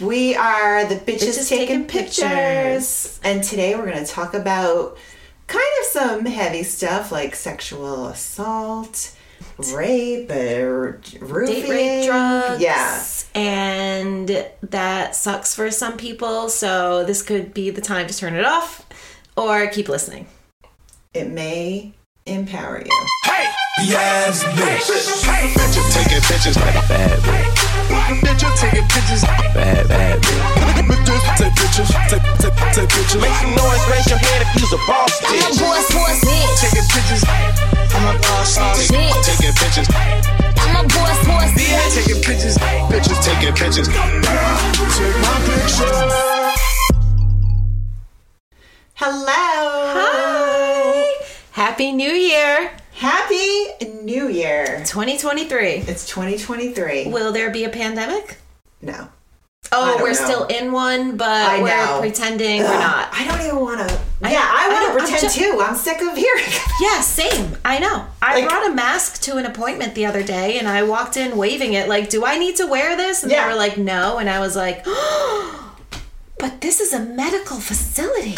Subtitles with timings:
[0.00, 2.24] We are the bitches, Bitches taking, Taking pictures.
[2.24, 3.20] Pictures.
[3.22, 4.96] And today we're going to talk about
[5.46, 9.14] kind of some heavy stuff like sexual assault,
[9.74, 11.54] rape, uh, or roofing.
[11.54, 12.62] Date rape drugs.
[12.62, 13.04] Yeah.
[13.34, 16.48] And that sucks for some people.
[16.48, 18.86] So this could be the time to turn it off
[19.36, 20.26] or keep listening.
[21.12, 21.92] It may
[22.24, 23.06] empower you.
[23.24, 23.50] Hey!
[23.84, 25.24] Yes, bitch.
[25.24, 26.56] Hey, bitch, you taking pictures.
[26.56, 27.59] Bad bitch.
[27.90, 29.22] Bitch, you taking pictures.
[29.54, 30.38] Bad, bad bitch.
[30.90, 31.90] Bitches, take pictures.
[32.10, 33.20] Take, take, take pictures.
[33.22, 35.30] Make some noise, raise your hand if you's a boss bitch.
[35.30, 36.60] I'm a boss, boss bitch.
[36.60, 37.22] Taking pictures.
[37.94, 38.90] I'm a boss bitch.
[38.94, 39.24] Bitch.
[39.26, 39.88] Taking pictures.
[39.90, 41.94] I'm a boss, boss Yeah, bitch.
[41.98, 42.56] taking pictures.
[42.90, 43.88] Bitches taking pictures.
[43.88, 45.90] Take my picture.
[48.94, 49.26] Hello.
[49.96, 51.24] Hi.
[51.52, 52.70] Happy New Year
[53.00, 53.64] Happy
[54.02, 54.82] New Year.
[54.84, 55.68] 2023.
[55.88, 57.06] It's 2023.
[57.06, 58.36] Will there be a pandemic?
[58.82, 59.08] No.
[59.72, 60.12] Oh, we're know.
[60.12, 63.08] still in one, but we're pretending we're not.
[63.12, 63.94] I don't even want to.
[64.20, 65.60] Yeah, I, I want to I'm pretend too.
[65.62, 66.44] I'm sick of hearing.
[66.82, 67.56] Yeah, same.
[67.64, 68.04] I know.
[68.20, 71.38] I Like- brought a mask to an appointment the other day and I walked in
[71.38, 73.46] waving it like, "Do I need to wear this?" And Yeah.
[73.46, 74.84] they were like, "No." And I was like,
[76.38, 78.36] "But this is a medical facility.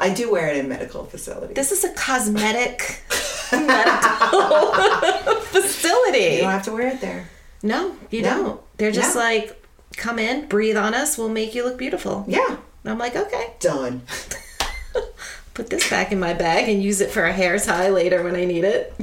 [0.00, 1.54] I do wear it in medical facilities.
[1.54, 3.02] This is a cosmetic
[3.52, 4.72] medical
[5.52, 7.28] facility." you don't have to wear it there.
[7.62, 8.42] No, you No.
[8.42, 8.60] don't.
[8.78, 9.20] They're just No.
[9.20, 9.62] like,
[9.96, 11.18] "Come in, breathe on us.
[11.18, 12.46] We'll make you look beautiful." Yeah.
[12.48, 12.58] And
[12.92, 14.02] I'm like, "Okay." Done.
[15.54, 18.34] Put this back in my bag and use it for a hair tie later when
[18.36, 18.94] I need it.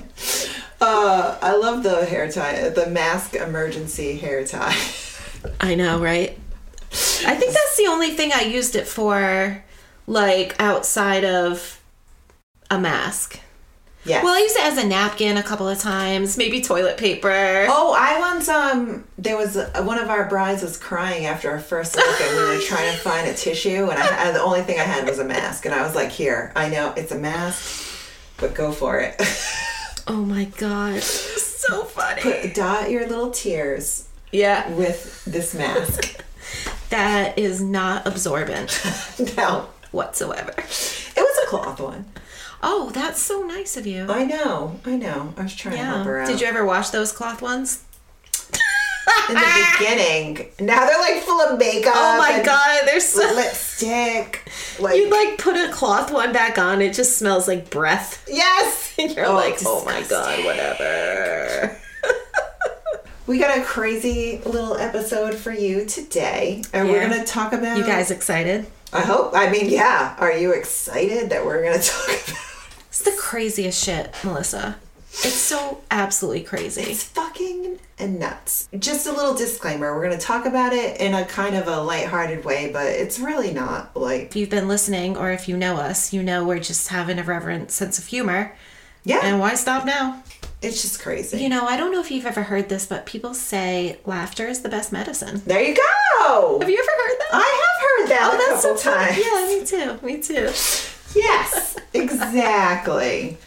[0.81, 4.75] Uh, I love the hair tie, the mask emergency hair tie.
[5.59, 6.37] I know, right?
[6.91, 9.63] I think that's the only thing I used it for,
[10.07, 11.81] like outside of
[12.69, 13.40] a mask.
[14.06, 14.23] Yeah.
[14.23, 17.66] Well, I used it as a napkin a couple of times, maybe toilet paper.
[17.68, 21.59] Oh, I once um there was a, one of our brides was crying after our
[21.59, 24.62] first look and we were trying to find a tissue and I, I the only
[24.62, 27.19] thing I had was a mask and I was like, "Here, I know it's a
[27.19, 27.85] mask,
[28.38, 29.22] but go for it."
[30.07, 32.22] Oh my god, so funny.
[32.22, 36.22] Put dot your little tears yeah, with this mask.
[36.89, 38.81] that is not absorbent
[39.38, 40.53] no, whatsoever.
[40.57, 42.05] it was a cloth one.
[42.63, 44.07] Oh, that's so nice of you.
[44.09, 45.33] I know, I know.
[45.37, 46.27] I was trying to help her out.
[46.27, 47.83] Did you ever wash those cloth ones?
[49.29, 50.47] in the beginning?
[50.59, 51.93] Now they're like full of makeup.
[51.95, 53.19] Oh my god, they're so.
[53.35, 54.49] lipstick.
[54.79, 58.23] Like, You like put a cloth one back on, it just smells like breath.
[58.29, 58.93] yes.
[58.99, 61.77] And you're Oh, like, oh my god, whatever.
[63.27, 67.77] We got a crazy little episode for you today, and we're gonna talk about.
[67.77, 68.65] You guys excited?
[68.93, 69.31] I hope.
[69.35, 70.15] I mean, yeah.
[70.19, 72.37] Are you excited that we're gonna talk about?
[72.89, 74.77] It's the craziest shit, Melissa.
[75.23, 76.81] It's so absolutely crazy.
[76.83, 78.69] It's fucking nuts.
[78.77, 82.45] Just a little disclaimer: we're gonna talk about it in a kind of a lighthearted
[82.45, 84.23] way, but it's really not like.
[84.27, 87.23] If you've been listening or if you know us, you know we're just having a
[87.23, 88.55] reverent sense of humor.
[89.03, 90.21] Yeah, And why stop now?
[90.61, 91.38] it's just crazy.
[91.39, 94.62] You know, I don't know if you've ever heard this, but people say laughter is
[94.63, 95.41] the best medicine.
[95.45, 96.57] there you go.
[96.59, 97.27] Have you ever heard that?
[97.31, 97.66] I have
[98.05, 99.23] that oh, a that's so couple funny.
[99.65, 99.71] times.
[99.71, 100.05] Yeah, me too.
[100.05, 101.19] Me too.
[101.19, 103.38] Yes, exactly.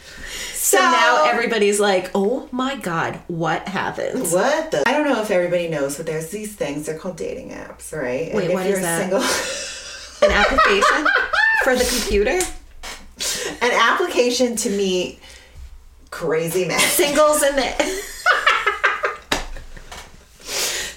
[0.53, 4.31] So now everybody's like, oh my God, what happened?
[4.31, 4.89] What the?
[4.89, 6.87] I don't know if everybody knows, but there's these things.
[6.87, 8.33] They're called dating apps, right?
[8.35, 9.01] Wait, and if what you're is that?
[9.01, 11.07] Single, An application
[11.65, 12.39] for the computer?
[13.63, 15.19] an application to meet
[16.11, 16.79] crazy men.
[16.81, 18.03] Singles and the.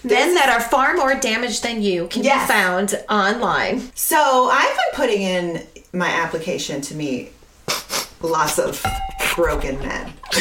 [0.04, 2.48] Men that are far more damaged than you can Yes.
[2.48, 3.92] be found online.
[3.96, 7.32] So I've been putting in my application to meet
[8.22, 8.84] lots of
[9.36, 10.14] broken men.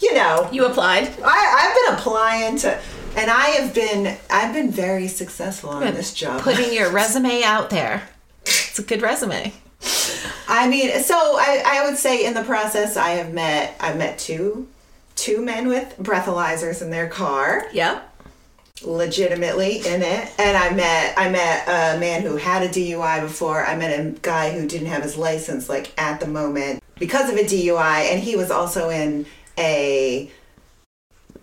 [0.00, 1.08] you know, You applied.
[1.24, 2.78] I, I've been applying to,
[3.16, 6.42] and I have been, I've been very successful on this job.
[6.42, 8.08] Putting your resume out there.
[8.42, 9.52] It's a good resume.
[10.48, 14.18] I mean, so I, I would say in the process, I have met, I've met
[14.18, 14.68] two,
[15.24, 17.66] two men with breathalyzers in their car.
[17.72, 17.96] Yep.
[18.82, 23.64] legitimately in it and i met i met a man who had a dui before
[23.64, 27.36] i met a guy who didn't have his license like at the moment because of
[27.36, 29.24] a dui and he was also in
[29.58, 30.28] a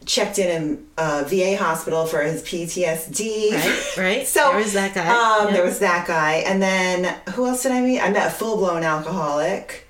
[0.06, 3.98] checked in in a va hospital for his ptsd Right.
[3.98, 4.28] Right.
[4.36, 5.08] so there was that guy.
[5.48, 8.32] um there was that guy and then who else did i meet i met a
[8.32, 9.88] full-blown alcoholic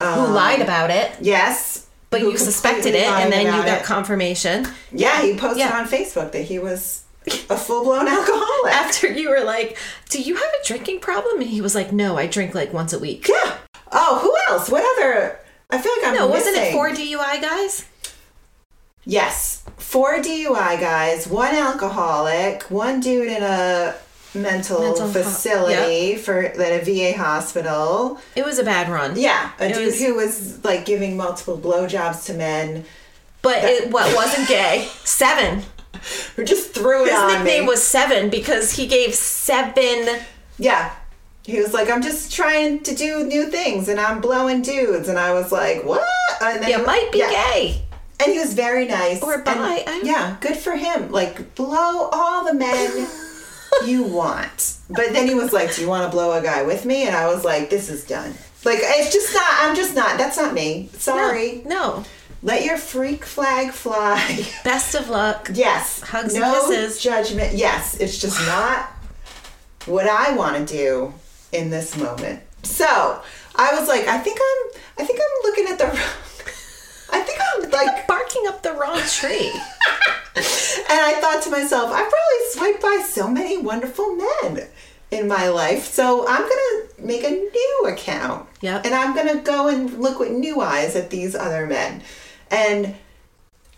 [0.00, 3.84] who Um, lied about it, yes but you suspected it, and then you got it.
[3.84, 5.78] confirmation yeah he posted Yeah.
[5.80, 7.02] on facebook that he was
[7.50, 9.78] a full-blown alcoholic after you were like,
[10.10, 12.92] "Do you have a drinking problem?" And he was like, "No, I drink like once
[12.92, 13.58] a week." Yeah.
[13.92, 14.68] Oh, who else?
[14.68, 15.38] What other?
[15.70, 17.84] I feel like I'm No, wasn't it four DUI guys?
[19.04, 23.94] Yes, four DUI guys, one alcoholic, one dude in a
[24.34, 28.18] mental, Mental ho- facility for at a VA hospital.
[28.36, 29.18] It was a bad run.
[29.18, 32.84] Yeah, a It dude was- who was like giving multiple blowjobs to men
[33.42, 34.88] But it what wasn't gay.
[35.04, 35.62] Seven.
[36.36, 37.68] who just threw it His on nickname me.
[37.68, 40.20] was Seven because he gave seven.
[40.58, 40.92] yeah.
[41.44, 45.08] He was like, I'm just trying to do new things and I'm blowing dudes.
[45.08, 46.06] And I was like, what?
[46.40, 47.30] And then You might be yeah.
[47.30, 47.82] gay.
[48.20, 49.20] And he was very nice.
[49.20, 51.10] Or And, bi, I don't- yeah, good for him.
[51.10, 53.08] Like, blow all the men
[53.86, 54.76] you want.
[54.88, 57.06] But then he was like, Do you want to blow a guy with me?
[57.06, 58.34] And I was like, This is done.
[58.64, 60.88] Like, it's just not, I'm just not, that's not me.
[60.94, 61.62] Sorry.
[61.64, 62.04] No.
[62.44, 64.46] Let your freak flag fly.
[64.64, 65.50] Best of luck.
[65.54, 66.00] yes.
[66.00, 67.00] Hugs and no kisses.
[67.00, 67.54] judgment.
[67.54, 67.96] Yes.
[67.98, 68.86] It's just not
[69.86, 71.14] what I want to do
[71.52, 72.40] in this moment.
[72.62, 72.86] So
[73.56, 75.86] I was like, I think I'm, I think I'm looking at the
[77.12, 79.52] I think I'm like, Barking up the wrong tree.
[80.92, 84.68] And I thought to myself, I probably swiped by so many wonderful men
[85.10, 85.84] in my life.
[85.84, 88.46] So I'm going to make a new account.
[88.60, 88.84] Yep.
[88.84, 92.02] And I'm going to go and look with new eyes at these other men.
[92.50, 92.94] And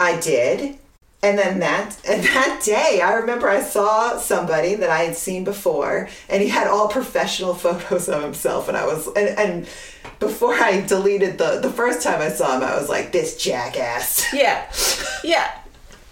[0.01, 0.79] I did.
[1.23, 5.43] And then that and that day, I remember I saw somebody that I had seen
[5.45, 8.69] before, and he had all professional photos of himself.
[8.69, 9.69] And I was and, and
[10.19, 14.25] before I deleted the the first time I saw him, I was like, this jackass.
[14.35, 14.71] Yeah.
[15.23, 15.51] Yeah.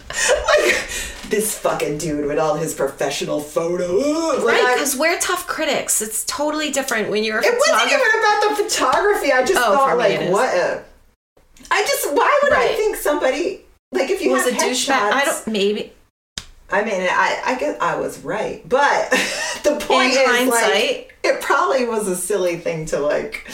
[0.08, 0.76] like
[1.30, 4.44] this fucking dude with all his professional photos.
[4.44, 6.02] Like, Right, because we're tough critics.
[6.02, 9.32] It's totally different when you're a it wasn't even about the photography.
[9.32, 10.84] I just Oh, thought like, what a.
[11.70, 13.62] I just why would I think somebody
[13.92, 14.90] like if you was a douchebag.
[15.12, 15.46] I don't.
[15.46, 15.92] Maybe
[16.70, 19.10] I mean, I I guess I was right, but
[19.64, 23.48] the point In is hindsight- like it probably was a silly thing to like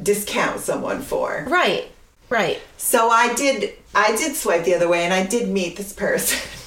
[0.00, 1.44] discount someone for.
[1.48, 1.88] right.
[2.28, 2.60] Right.
[2.78, 6.38] So I did I did swipe the other way, and I did meet this person.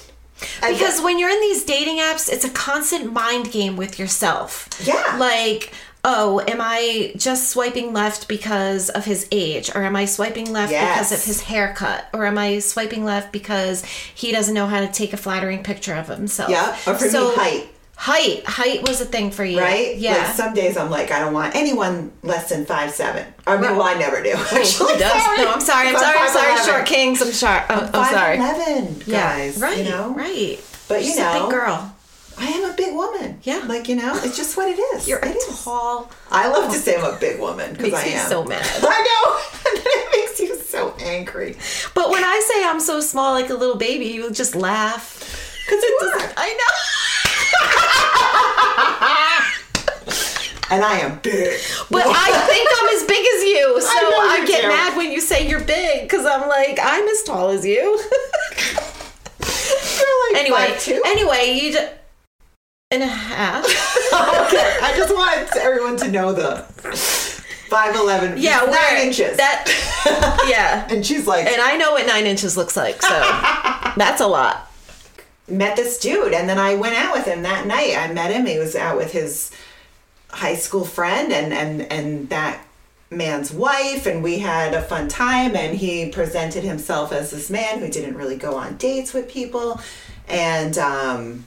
[0.61, 4.67] Because when you're in these dating apps, it's a constant mind game with yourself.
[4.83, 5.15] Yeah.
[5.17, 5.71] Like,
[6.03, 9.73] oh, am I just swiping left because of his age?
[9.73, 12.09] Or am I swiping left because of his haircut?
[12.13, 15.95] Or am I swiping left because he doesn't know how to take a flattering picture
[15.95, 16.49] of himself?
[16.49, 17.69] Yeah, or for me, height.
[17.97, 18.43] Height.
[18.45, 19.59] Height was a thing for you.
[19.59, 19.95] right?
[19.95, 20.17] Yeah.
[20.17, 23.25] Like some days I'm like, I don't want anyone less than five seven.
[23.47, 23.71] I mean, Right.
[23.71, 24.33] well, I never do.
[24.35, 25.23] Oh, Actually, does?
[25.23, 25.37] sorry.
[25.37, 25.87] No, I'm sorry.
[25.87, 26.19] I'm Because sorry.
[26.19, 26.57] I'm sorry.
[26.59, 26.65] 5'11".
[26.65, 27.21] Short kings.
[27.21, 27.63] I'm sorry.
[27.69, 28.37] Oh, I'm sorry.
[28.37, 29.57] 5'11", guys.
[29.59, 29.77] Right.
[29.79, 30.13] You know?
[30.13, 30.59] Right.
[30.87, 31.91] But you She's know, a big girl.
[32.37, 33.39] I am a big woman.
[33.43, 33.63] Yeah.
[33.65, 35.07] Like you know, it's just what it is.
[35.07, 35.63] You're a It is.
[35.63, 36.11] tall.
[36.29, 38.27] I love to say I'm a big woman because I am.
[38.29, 38.61] so mad.
[38.81, 39.41] I know.
[39.67, 41.55] And it makes you so angry.
[41.95, 45.17] But when I say I'm so small, like a little baby, you just laugh.
[45.65, 46.33] Because it doesn't.
[46.37, 46.49] I
[50.71, 51.59] And I am big.
[51.91, 53.81] But I think I'm as big as you.
[53.81, 54.67] So know I, get do.
[54.67, 57.75] mad when you say you're big because I'm like, I'm as tall as you.
[59.97, 60.99] You're like anyway, 5'2".
[61.05, 61.93] anyway, you just.
[62.91, 63.63] And a half.
[64.47, 64.77] okay.
[64.81, 66.57] I just wanted everyone to know the
[67.69, 68.37] five eleven.
[68.37, 69.37] Yeah, nine inches.
[69.37, 69.65] That.
[70.47, 70.87] Yeah.
[70.91, 73.09] and she's like, And I know what nine inches looks like, so
[73.97, 74.71] that's a lot.
[75.47, 77.95] Met this dude and then I went out with him that night.
[77.97, 78.45] I met him.
[78.45, 79.51] He was out with his
[80.29, 82.61] high school friend and and and that
[83.09, 87.79] man's wife and we had a fun time and he presented himself as this man
[87.79, 89.79] who didn't really go on dates with people
[90.27, 91.45] and um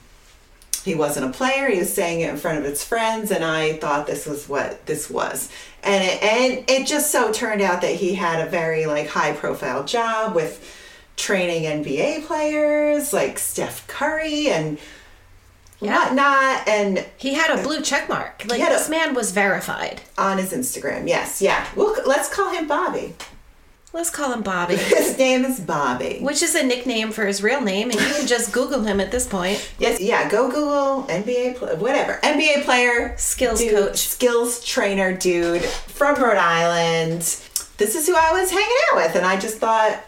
[0.84, 3.74] he wasn't a player he was saying it in front of his friends and i
[3.74, 5.50] thought this was what this was
[5.82, 9.32] and it, and it just so turned out that he had a very like high
[9.32, 10.77] profile job with
[11.18, 14.78] training nba players like steph curry and
[15.80, 15.96] Yeah.
[16.06, 18.42] whatnot, and He had a blue check mark.
[18.48, 20.00] Like had a- this man was verified.
[20.16, 21.06] on his Instagram.
[21.06, 21.66] Yes, yeah.
[21.76, 23.14] Well, let's call him Bobby.
[23.92, 26.18] Let's call him Bobby, His name is Bobby.
[26.20, 29.10] which is a nickname for his real name, and you can just Google him at
[29.12, 29.66] this point.
[29.78, 30.28] Yes, yeah.
[30.28, 33.98] Go Google NBA, whatever NBA player, Skills dude, coach.
[34.08, 37.22] skills trainer, dude from Rhode Island.
[37.78, 40.00] This is who I was hanging out with, and I just thought.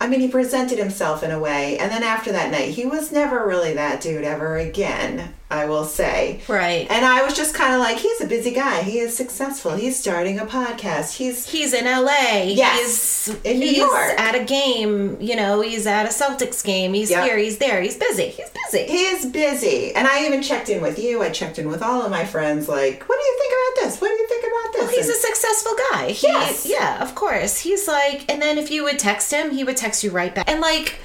[0.00, 3.10] I mean, he presented himself in a way, and then after that night, he was
[3.10, 5.34] never really that dude ever again.
[5.50, 6.86] I will say, Right.
[6.90, 8.82] And I was just kind of like, he's a busy guy.
[8.82, 9.76] He is successful.
[9.76, 11.16] He's starting a podcast.
[11.16, 12.42] He's He's in LA.
[12.44, 14.10] Yes, He's, in New he's York.
[14.20, 15.16] at a game.
[15.20, 16.92] You know, he's at a Celtics game.
[16.92, 17.24] He's Yep.
[17.24, 17.38] here.
[17.38, 17.80] He's there.
[17.80, 18.28] He's busy.
[18.28, 18.84] He's busy.
[18.92, 21.22] he is busy, and I even checked in with you.
[21.22, 22.68] I checked in with all of my friends.
[22.68, 24.00] Like, what do you think about this?
[24.02, 24.82] What do you think about this?
[24.82, 26.08] Well, He's And- a successful guy.
[26.10, 26.66] He, Yes.
[26.66, 27.58] Yeah, of course.
[27.60, 30.46] He's like, and then if you would text him, he would text you right back.
[30.50, 30.96] And like,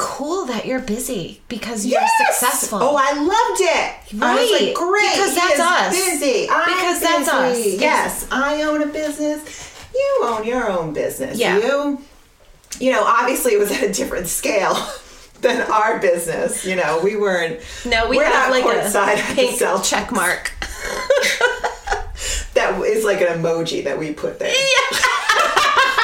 [0.00, 2.10] cool that you're busy because you're Yes!
[2.40, 2.78] successful.
[2.82, 4.22] Oh, I loved it.
[4.22, 4.62] I was Right.
[4.68, 5.12] like, great.
[5.12, 5.92] Because that's us.
[5.94, 6.48] Busy.
[6.50, 7.56] I'm Because that's us.
[7.56, 7.76] busy.
[7.78, 9.40] Yes, I own a business.
[9.94, 11.38] You own your own business.
[11.38, 11.58] Yeah.
[11.58, 12.00] You,
[12.78, 14.74] you know, obviously it was at a different scale
[15.42, 16.64] than our business.
[16.64, 17.60] You know, we weren't.
[17.84, 20.52] no, we we're have not like a pink check mark.
[22.54, 24.52] That is like an emoji that we put there.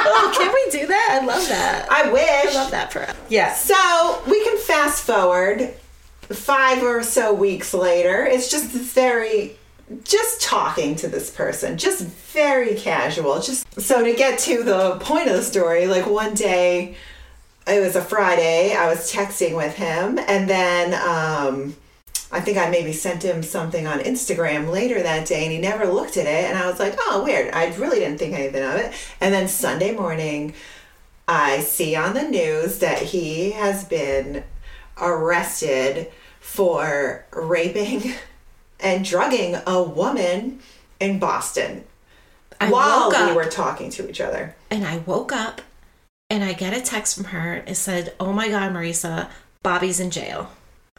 [0.09, 1.19] oh, can we do that?
[1.21, 1.89] I love that.
[1.91, 2.55] I wish.
[2.55, 3.17] I love that for us.
[3.29, 3.65] Yes.
[3.65, 5.75] So we can fast forward
[6.23, 8.25] five or so weeks later.
[8.25, 9.57] It's just very,
[10.05, 13.41] just talking to this person, just very casual.
[13.41, 16.97] Just so to get to the point of the story, like one day,
[17.67, 18.75] it was a Friday.
[18.75, 21.75] I was texting with him, and then um,
[22.31, 25.87] I think I maybe sent him something on Instagram later that day, and he never
[25.87, 26.49] looked at it.
[26.49, 28.93] And I was like, "Oh, weird." I really didn't think anything of it.
[29.21, 30.55] And then Sunday morning,
[31.29, 34.45] I see on the news that he has been
[35.01, 38.15] arrested for raping
[38.81, 40.61] and drugging a woman
[41.01, 41.85] in Boston
[42.61, 44.55] I while we were talking to each other.
[44.71, 45.61] and I woke up
[46.31, 47.63] and I get a text from her.
[47.67, 49.29] It said, "Oh my God, Marisa,
[49.63, 50.51] Bobby's in jail."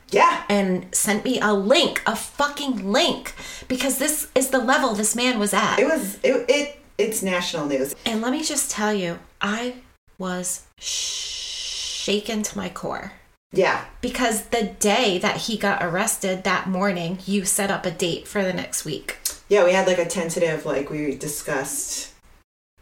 [0.10, 0.43] Yeah.
[0.48, 3.34] and sent me a link, a fucking link,
[3.67, 5.79] because this is the level this man was at.
[5.79, 7.93] It was it, it it's national news.
[8.05, 9.75] and let me just tell you, I
[10.17, 13.13] was shaken to my core.
[13.51, 13.86] Yeah.
[14.01, 18.43] Because the day that he got arrested that morning, you set up a date for
[18.43, 19.17] the next week.
[19.50, 22.13] Yeah, we had like a tentative like we discussed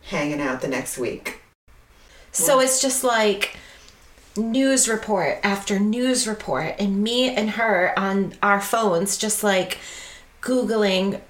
[0.04, 1.42] hanging out the next week.
[2.32, 3.58] So it's just like
[4.36, 9.78] news report after news report, and me and her on our phones, just like
[10.42, 11.22] Googling,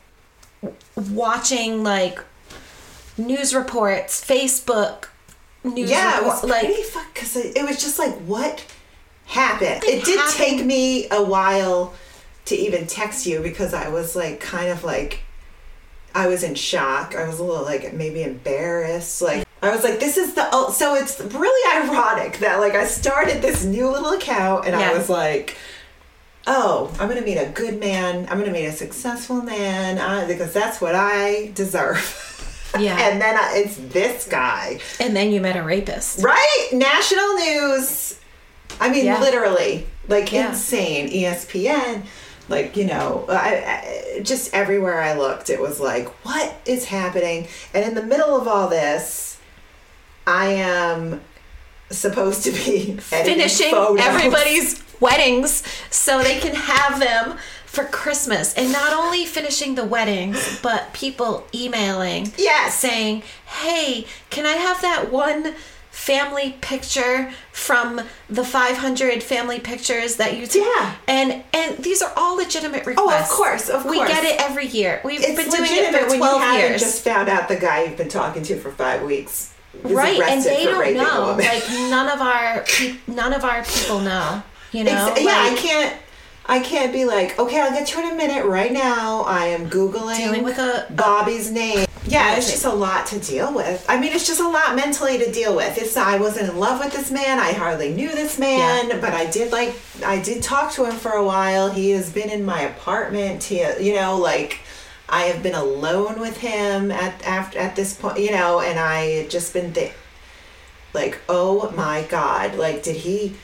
[1.12, 2.20] watching like
[3.18, 5.10] news reports, Facebook
[5.74, 8.64] news yeah, it was like, fuck because it, it was just like what
[9.26, 9.84] happened.
[9.84, 10.38] It It did happened.
[10.38, 11.94] take me a while
[12.46, 15.22] to even text you because I was like kind of like
[16.14, 17.16] I was in shock.
[17.16, 19.22] I was a little like maybe embarrassed.
[19.22, 22.86] Like I was like, this is the oh, so it's really ironic that like I
[22.86, 24.92] started this new little account and Yeah.
[24.92, 25.58] I was like.
[26.48, 28.28] Oh, I'm gonna meet a good man.
[28.30, 31.98] I'm gonna meet a successful man uh, because that's what I deserve.
[32.80, 32.98] Yeah.
[33.10, 34.80] and then I, it's this guy.
[35.00, 36.24] and then you met a rapist.
[36.24, 36.68] Right?
[36.74, 38.20] National news.
[38.80, 39.20] I mean, Yeah.
[39.22, 40.50] literally, like Yeah.
[40.50, 41.10] insane.
[41.10, 42.04] ESPN,
[42.50, 47.48] like, you know, I, I, just everywhere I looked, it was like, what is happening?
[47.74, 49.38] And in the middle of all this,
[50.28, 51.22] I am
[51.92, 54.00] supposed to be finishing photos.
[54.06, 57.38] everybody's weddings so they can have them
[57.76, 58.54] for Christmas.
[58.56, 62.80] And not only finishing the weddings, but people emailing Yes.
[62.80, 65.54] saying, "Hey, can I have that one
[65.92, 70.92] family picture from the 500 family pictures that you took?" Yeah.
[71.08, 73.12] And and these are all legitimate requests.
[73.16, 73.92] Oh, of course, of course.
[74.00, 75.02] We get it every year.
[75.04, 76.82] We've It's been doing it legitimate for when 12 you haven't years.
[76.82, 79.50] just found out the guy you've been talking to for five weeks.
[79.84, 84.42] right and they don't know like none of our pe- none of our people know
[84.72, 85.94] you know Ex- yeah, I can't.
[86.48, 88.46] I can't be like, okay, I'll get you in a minute.
[88.46, 91.86] Right now, I am googling Dealing with a- Bobby's name.
[92.08, 93.84] Yeah, it's just a lot to deal with.
[93.90, 95.76] I mean, it's just a lot mentally to deal with.
[95.80, 97.40] It's I wasn't in love with this man.
[97.40, 99.00] I hardly knew this man, Yeah.
[99.02, 99.74] but I did like
[100.06, 101.72] I did talk to him for a while.
[101.72, 103.44] He has been in my apartment.
[103.46, 104.60] He, you know, like
[105.10, 109.06] I have been alone with him at after at this point, you know, and I
[109.06, 109.94] had just been th-
[110.94, 113.36] like, oh my god, like did he?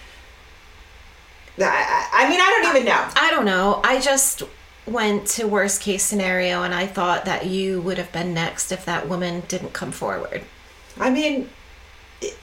[1.60, 3.10] I, I mean, I don't even know.
[3.15, 3.81] I don't know.
[3.84, 4.43] I just
[4.88, 8.86] went to worst case scenario and I thought that you would have been next if
[8.86, 10.43] that woman didn't come forward.
[11.00, 11.50] I mean,
[12.22, 12.36] it,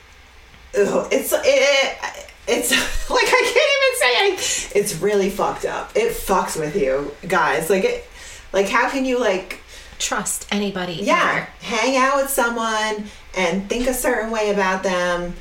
[0.75, 1.99] it's it,
[2.47, 2.71] it's
[3.11, 4.81] like I can't even say anything.
[4.81, 5.93] It's really fucked up.
[5.97, 7.69] It fucks with you guys.
[7.71, 8.07] Like it,
[8.53, 9.61] like how can you like
[9.99, 10.93] Trust anybody.
[10.93, 11.75] yeah ever.
[11.75, 15.35] hang out with someone and think a certain way about them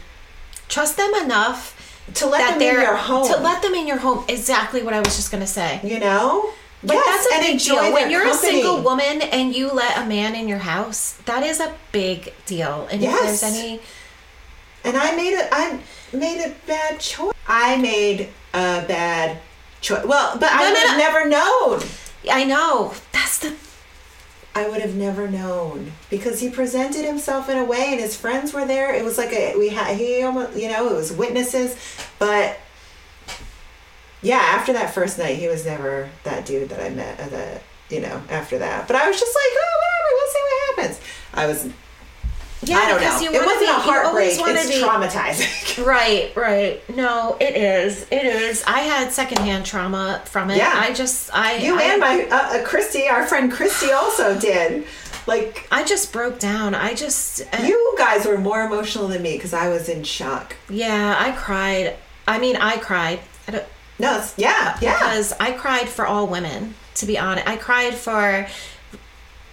[0.68, 1.76] Trust them enough
[2.16, 3.28] to let that them in your home.
[3.28, 4.24] to let them in your home.
[4.28, 5.80] Exactly what I was just gonna say.
[5.84, 6.50] you know.
[6.84, 7.94] But yes, that's a and big deal.
[7.94, 8.48] When you're company.
[8.50, 12.34] a single woman and you let a man in your house, that is a big
[12.46, 12.88] deal.
[12.92, 13.34] And Yes.
[13.36, 13.80] if there's any
[14.84, 15.80] And I made a I
[16.14, 17.34] made a bad choice.
[17.48, 19.40] I made a bad
[19.82, 20.06] choice.
[20.06, 20.98] Well, but I No, would no.
[20.98, 21.84] never known.
[22.32, 22.94] I know.
[23.12, 23.54] That's the
[24.58, 28.54] I would have never known because he presented himself in a way, and his friends
[28.54, 28.92] were there.
[28.92, 31.78] It was like a we had he almost you know it was witnesses,
[32.18, 32.58] but
[34.24, 37.20] yeah, after that first night, he was never that dude that I met.
[37.20, 37.62] Uh, that
[37.92, 41.08] you know after that, but I was just like, oh whatever, we'll see what happens.
[41.36, 41.74] I was
[42.64, 43.32] yeah, I don't because know.
[43.32, 44.38] you It wasn't be- a heartbreak.
[44.40, 45.86] It's be- traumatizing.
[45.86, 46.82] Right, right.
[46.96, 48.08] No, it is.
[48.10, 48.64] It is.
[48.66, 50.58] I had secondhand trauma from it.
[50.58, 50.72] Yeah.
[50.74, 54.86] I just, I, You I, and my uh, uh, Christy, our friend Christy, also did.
[55.28, 56.74] Like I just broke down.
[56.74, 60.56] I just, uh, you guys were more emotional than me because I was in shock.
[60.70, 61.96] yeah, I cried.
[62.28, 63.20] I mean, I cried.
[63.48, 63.66] I don't,
[64.00, 64.94] No, it's- yeah, yeah.
[64.98, 66.74] because I cried for all women.
[66.96, 68.48] To be honest, I cried for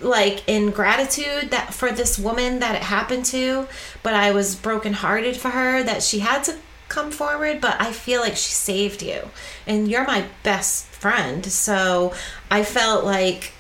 [0.01, 3.67] like in gratitude that for this woman that it happened to,
[4.03, 6.57] but I was brokenhearted for her that she had to
[6.89, 7.61] come forward.
[7.61, 9.31] But I feel like she saved you,
[9.67, 11.45] and you're my best friend.
[11.47, 12.13] So
[12.51, 13.53] I felt like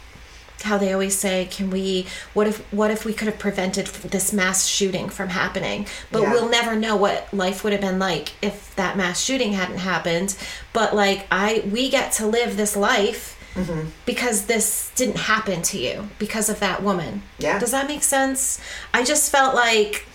[0.62, 4.32] how they always say can we what if what if we could have prevented this
[4.32, 6.32] mass shooting from happening but Yeah.
[6.32, 10.34] we'll never know what life would have been like if that mass shooting hadn't happened
[10.72, 13.88] but like i we get to live this life Mm-hmm.
[14.04, 17.58] because this didn't happen to you because of that woman Yeah.
[17.60, 18.60] does that make sense
[18.92, 20.06] i just felt like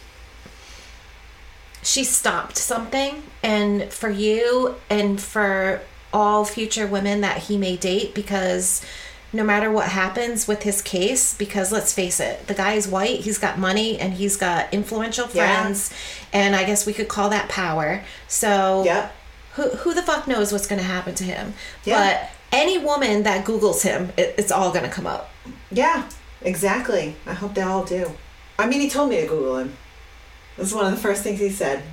[1.81, 5.81] she stopped something and for you and for
[6.11, 8.83] all future women that he may date because
[9.31, 13.21] no matter what happens with his case because let's face it the guy is white
[13.21, 15.61] he's got money and he's got influential Yeah.
[15.61, 15.93] friends
[16.33, 19.09] and i guess we could call that power so yeah.
[19.53, 21.53] who, who the fuck knows what's going to happen to him
[21.85, 22.27] Yeah.
[22.51, 25.29] Any woman that googles him it, it's all going to come up
[25.71, 26.09] Yeah,
[26.41, 27.15] exactly.
[27.25, 28.11] I hope they all do.
[28.57, 29.77] I mean, he told me to Google him.
[30.57, 31.83] This is one of the first things he said.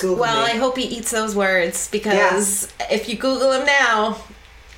[0.00, 0.52] Google well me.
[0.52, 4.16] i hope he eats those words because if you google him now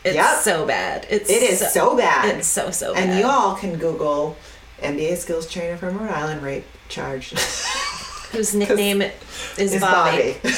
[0.05, 0.39] it's Yep.
[0.41, 2.39] so bad it's it is so, bad.
[2.39, 4.37] it's so so And you all can Google
[4.83, 7.31] NBA skills trainer from Rhode Island rape charge.
[8.33, 10.35] whose nickname is is Bobby.
[10.43, 10.55] Bobby.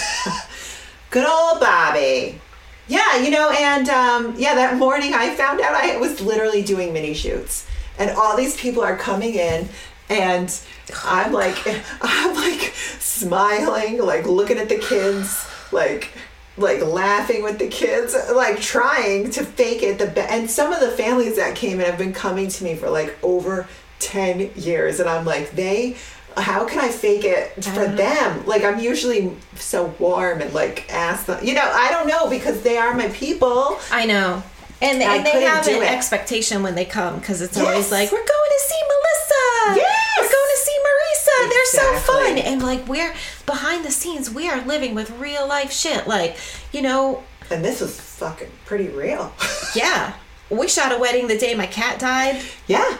[1.10, 2.40] Good old Bobby.
[2.86, 6.92] Yeah, you know, and um, yeah, that morning I found out I was literally doing
[6.92, 7.66] mini shoots,
[7.98, 9.68] and all these people are coming in,
[10.10, 10.54] and
[11.02, 11.56] I'm like,
[12.02, 16.10] I'm like smiling, like looking at the kids, like
[16.56, 19.98] like laughing with the kids, like trying to fake it.
[19.98, 22.74] The be- and some of the families that came in have been coming to me
[22.74, 23.66] for like over
[23.98, 25.96] ten years, and I'm like, they.
[26.36, 28.44] How can I fake it for them?
[28.46, 31.44] Like I'm usually so warm and like ask them.
[31.44, 33.78] You know, I don't know because they are my people.
[33.90, 34.42] I know.
[34.82, 35.90] And, I and they have an it.
[35.90, 37.66] expectation when they come because it's Yes.
[37.66, 39.80] always like, we're going to see Melissa.
[39.80, 40.18] Yes.
[40.18, 41.48] We're going to see Marisa.
[41.48, 42.38] They're so fun.
[42.38, 43.14] And like, we're
[43.46, 46.06] behind the scenes, we are living with real life shit.
[46.06, 46.36] Like,
[46.72, 49.32] you know, And this was fucking pretty real.
[49.74, 50.14] yeah.
[50.50, 52.42] We shot a wedding the day my cat died.
[52.66, 52.98] yeah.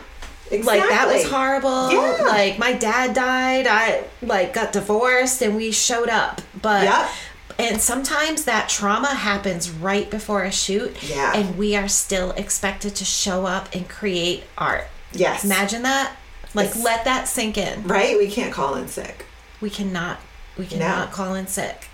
[0.51, 0.81] Exactly.
[0.81, 1.91] Like that was horrible.
[1.93, 2.23] Yeah.
[2.25, 3.67] Like my dad died.
[3.67, 6.41] I like got divorced and we showed up.
[6.61, 7.11] But Yep.
[7.59, 11.03] and sometimes that trauma happens right before a shoot.
[11.03, 11.33] Yeah.
[11.35, 14.87] And we are still expected to show up and create art.
[15.13, 15.45] Yes.
[15.45, 16.15] Imagine that.
[16.53, 17.83] Like It's- let that sink in.
[17.87, 18.17] Right?
[18.19, 19.25] We can't call in sick.
[19.61, 20.19] We cannot
[20.57, 21.89] we cannot call in sick.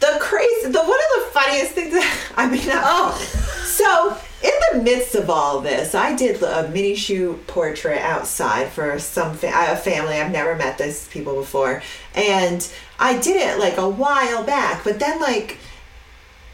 [0.00, 1.92] The crazy, the one of the funniest things.
[1.92, 3.18] That, I mean, uh, oh,
[3.64, 8.98] so in the midst of all this, I did a mini shoot portrait outside for
[8.98, 10.14] some fa- a family.
[10.14, 11.82] I've never met these people before,
[12.14, 12.68] and
[12.98, 14.84] I did it like a while back.
[14.84, 15.58] But then, like,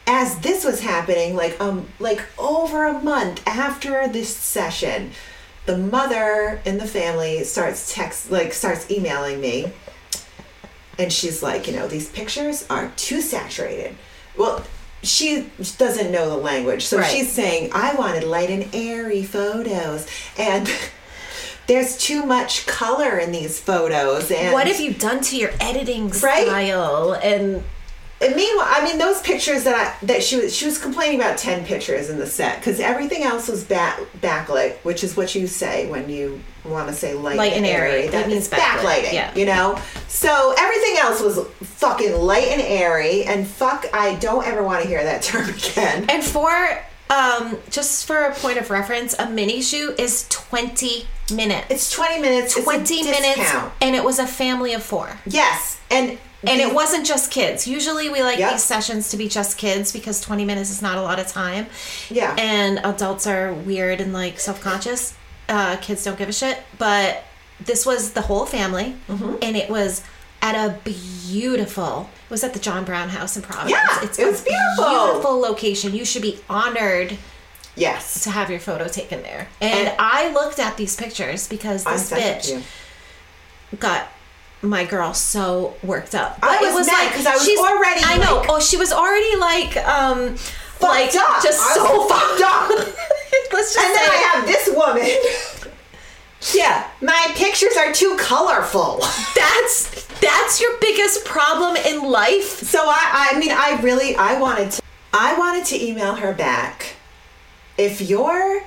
[0.07, 5.13] as this was happening, like um, like over a month after this session,
[5.67, 9.73] the mother in the family starts text like starts emailing me
[10.99, 13.97] and she's like, you know, these pictures are too saturated.
[14.37, 14.65] Well,
[15.03, 17.11] she doesn't know the language, so Right.
[17.11, 20.07] she's saying, I wanted light and airy photos,
[20.39, 20.71] and
[21.67, 24.31] there's too much color in these photos.
[24.31, 26.47] And What have you done to your editing Right?
[26.47, 27.13] style?
[27.23, 27.63] And
[28.23, 31.39] And meanwhile, I mean, those pictures that I, that she was she was complaining about
[31.39, 35.47] ten pictures in the set because everything else was back backlit, which is what you
[35.47, 38.03] say when you want to say light, Light and airy.
[38.07, 39.13] That That means backlighting.
[39.13, 39.35] yeah.
[39.35, 39.79] You know.
[40.09, 44.89] So everything else was fucking light and airy, and fuck, I don't ever want to
[44.89, 46.07] hear that term again.
[46.09, 46.51] And for
[47.11, 51.67] um, just for a point of reference, a mini shoot is twenty minutes.
[51.71, 52.57] It's twenty minutes.
[52.57, 53.73] it's a twenty minutes, discount.
[53.81, 55.19] and it was a family of four.
[55.27, 57.67] Yes, and And it wasn't just kids.
[57.69, 58.53] Usually we like Yep.
[58.53, 61.67] these sessions to be just kids because 20 minutes is not a lot of time.
[62.11, 62.35] Yeah.
[62.39, 65.15] And adults are weird and like self conscious.
[65.49, 66.59] Uh, kids don't give a shit.
[66.79, 67.23] But
[67.61, 68.97] this was the whole family.
[69.09, 69.37] Mm-hmm.
[69.41, 70.03] And it was
[70.41, 73.73] at a beautiful, it was at the John Brown House in Providence.
[73.73, 74.85] Yeah, it's it was a beautiful.
[74.91, 75.95] Beautiful location.
[75.95, 77.17] You should be honored
[77.77, 78.25] yes.
[78.25, 79.47] to have your photo taken there.
[79.61, 82.63] And, And- I looked at these pictures because this bitch
[83.79, 84.09] got
[84.63, 86.39] my girl so worked up.
[86.43, 88.37] I was mad 'cause I was she's- already, I know.
[88.39, 90.37] like- oh, she was already like um
[90.81, 91.43] like Fucked up.
[91.43, 92.69] just I so was fucked up.
[93.53, 95.73] Let's just And then say I have this woman.
[96.55, 96.87] yeah.
[97.01, 98.99] My pictures are too colorful.
[99.35, 102.61] That's that's your biggest problem in life.
[102.63, 106.95] So I, I mean, I really, I wanted to, I wanted to email her back.
[107.77, 108.63] If your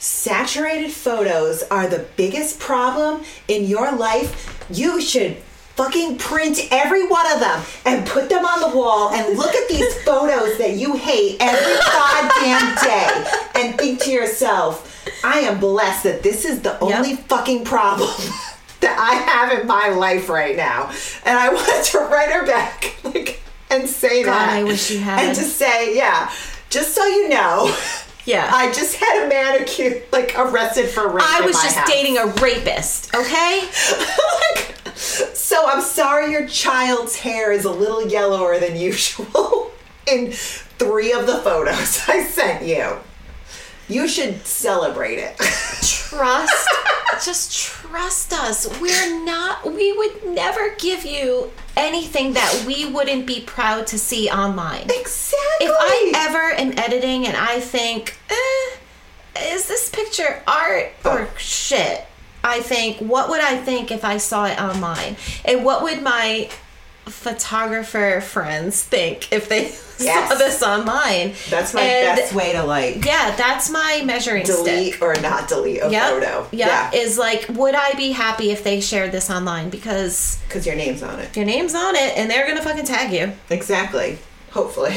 [0.00, 5.36] saturated photos are the biggest problem in your life, you should
[5.76, 9.68] fucking print every one of them and put them on the wall and look at
[9.68, 14.86] these photos that you hate every goddamn day and think to yourself,
[15.22, 18.10] I am blessed that this is the only fucking problem
[18.80, 20.90] that I have in my life right now.
[21.24, 24.48] And I wanted to write her back like and say God, that.
[24.50, 25.26] I wish you had.
[25.26, 26.32] And to say, yeah,
[26.70, 27.74] just so you know,
[28.24, 28.50] Yeah.
[28.52, 31.24] I just had a manicure like arrested for rape.
[31.26, 31.88] I was just house.
[31.88, 33.68] dating a rapist, okay?
[34.56, 39.70] Like, so I'm sorry your child's hair is a little yellower than usual
[40.06, 42.98] in three of the photos I sent you.
[43.90, 45.36] You should celebrate it.
[45.38, 46.68] Trust
[47.24, 48.80] just trust us.
[48.80, 54.28] We're not we would never give you anything that we wouldn't be proud to see
[54.28, 54.84] online.
[54.84, 55.66] exactly.
[55.66, 58.76] if I ever am editing and I think, eh,
[59.52, 62.06] is this picture art or shit?
[62.42, 65.16] I think, what would I think if I saw it online?
[65.44, 66.48] And what would my
[67.10, 70.30] photographer friends think if they Yes.
[70.30, 71.34] saw this online?
[71.50, 75.02] That's my And best way to like Yeah, that's my measuring delete stick.
[75.02, 76.10] or not delete a Yep.
[76.10, 76.48] photo.
[76.52, 76.94] Yep.
[76.94, 79.68] Is like, would I be happy if they shared this online?
[79.68, 81.36] Because because your name's on it.
[81.36, 83.32] your name's on it and they're gonna fucking tag you.
[83.50, 84.18] Exactly.
[84.52, 84.94] Hopefully.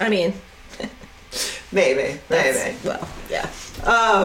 [0.00, 0.34] I mean,
[1.72, 2.18] Maybe.
[2.28, 2.76] Maybe.
[2.84, 3.48] well, yeah.
[3.84, 4.24] Um,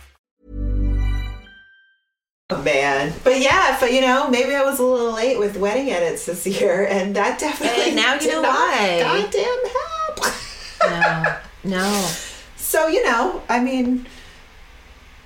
[2.57, 3.13] Man.
[3.23, 6.45] But yeah, but you know, maybe I was a little late with wedding edits this
[6.47, 8.99] year, and that definitely And now you know why.
[9.01, 11.39] Goddamn help.
[11.63, 12.09] No, no.
[12.57, 14.07] So you know, I mean,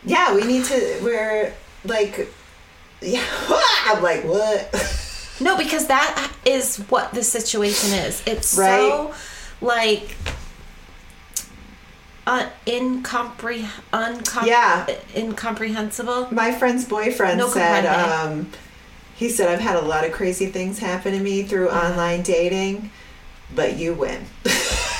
[0.03, 0.99] yeah, we need to.
[1.03, 2.27] We're like,
[3.01, 3.23] yeah.
[3.85, 4.73] I'm like, what?
[5.39, 8.23] No, because that is what the situation is.
[8.25, 8.79] It's Right.
[8.79, 9.13] so
[9.61, 10.15] like
[12.27, 14.88] uh, incompre- uncom- Yeah.
[15.15, 16.27] incomprehensible.
[16.31, 18.51] My friend's boyfriend No said, um,
[19.15, 22.91] he said, I've had a lot of crazy things happen to me through online dating,
[23.53, 24.25] but you win.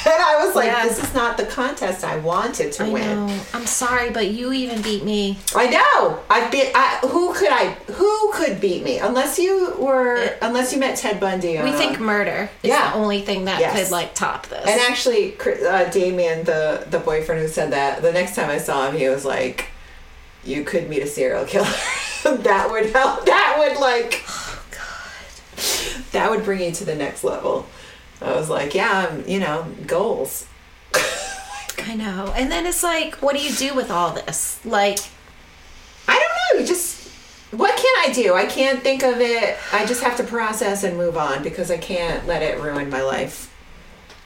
[0.06, 3.28] and I was like, this is not the contest I wanted to I win.
[3.28, 3.40] know.
[3.54, 5.38] I'm sorry, but you even beat me.
[5.56, 6.20] I know.
[6.30, 6.72] I beat.
[6.76, 7.72] I who could I?
[7.94, 9.00] Who could beat me?
[9.00, 10.36] Unless you were.
[10.42, 11.62] Unless you met Ted Bundy.
[11.62, 12.92] We think murder is Yeah.
[12.92, 13.74] the only thing that Yes.
[13.84, 14.66] could like top this.
[14.68, 15.36] And actually,
[15.68, 19.10] uh, Damien, the the boyfriend who said that, the next time I saw him, he
[19.10, 19.68] was like,
[20.44, 21.66] "You could meet a serial killer.
[22.24, 23.26] that would help.
[23.26, 24.24] That would like.
[24.28, 26.04] Oh God.
[26.12, 27.66] That would bring you to the next level."
[28.22, 30.48] I was like, "Yeah, I'm, you know, goals."
[31.88, 32.34] I know.
[32.36, 34.64] And then it's like, what do you do with all this?
[34.66, 34.98] Like,
[36.08, 36.62] I don't know.
[36.62, 37.04] You just.
[37.52, 38.34] What can I do?
[38.34, 39.58] I can't think of it.
[39.72, 43.02] I just have to process and move on because I can't let it ruin my
[43.02, 43.54] life.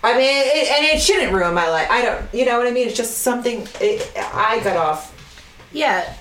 [0.01, 1.87] I mean, it, and it shouldn't ruin my life.
[1.91, 2.87] I don't, you know what I mean?
[2.87, 3.67] It's just something.
[3.81, 5.13] It, I got off
[5.71, 6.13] yeah,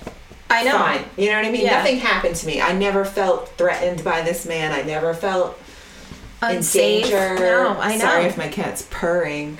[0.49, 0.77] I know.
[0.77, 1.05] fine.
[1.17, 1.65] You know what I mean?
[1.65, 1.77] Yeah.
[1.77, 2.61] Nothing happened to me.
[2.61, 4.71] I never felt threatened by this man.
[4.71, 5.59] I never felt
[6.41, 7.03] Unsafe.
[7.05, 7.35] in danger.
[7.39, 7.99] No, I know.
[7.99, 9.57] Sorry if my cat's purring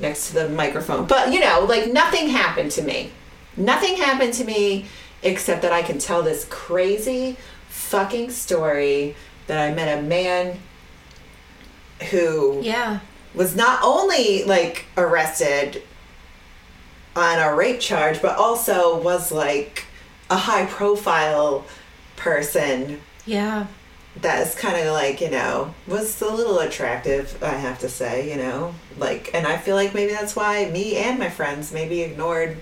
[0.00, 1.06] next to the microphone.
[1.06, 3.10] But, you know, like nothing happened to me.
[3.56, 4.86] Nothing happened to me
[5.22, 7.36] except that I can tell this crazy
[7.68, 10.58] fucking story that I met a man
[12.10, 13.00] who Yeah.
[13.34, 15.82] was not only like arrested
[17.16, 19.84] on a rape charge, but also was like
[20.30, 21.64] a high profile
[22.16, 23.66] person Yeah.
[24.20, 28.30] That is kind of like, you know, was a little attractive, I have to say,
[28.30, 28.74] you know.
[28.98, 32.58] Like, and I feel like maybe that's why me and my friends maybe ignored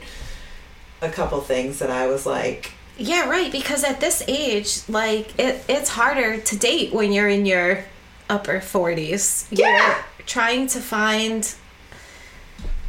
[1.03, 3.53] a couple things that I was like, Yeah, right.
[3.53, 7.85] Because at this age, like it, it's harder to date when you're in your
[8.31, 9.47] upper forties.
[9.51, 9.97] Yeah.
[10.19, 11.53] You're trying to find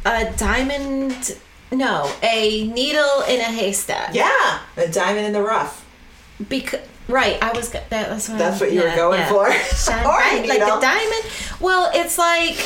[0.06, 1.36] a diamond.
[1.72, 4.14] No, a needle in a haystack.
[4.14, 5.84] yeah, a diamond in the rough.
[6.48, 7.70] Because right, I was.
[7.70, 8.38] That, that's what.
[8.38, 9.28] That's I- what you were going yeah.
[9.28, 9.52] for.
[9.76, 11.24] Shine Or bright like a diamond.
[11.60, 12.56] Well, it's like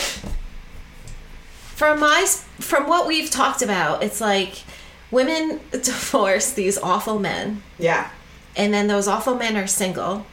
[1.74, 2.26] from my
[2.58, 4.62] from what we've talked about, it's like
[5.10, 8.10] women divorce these awful men, Yeah.
[8.56, 10.26] and then those awful men are single,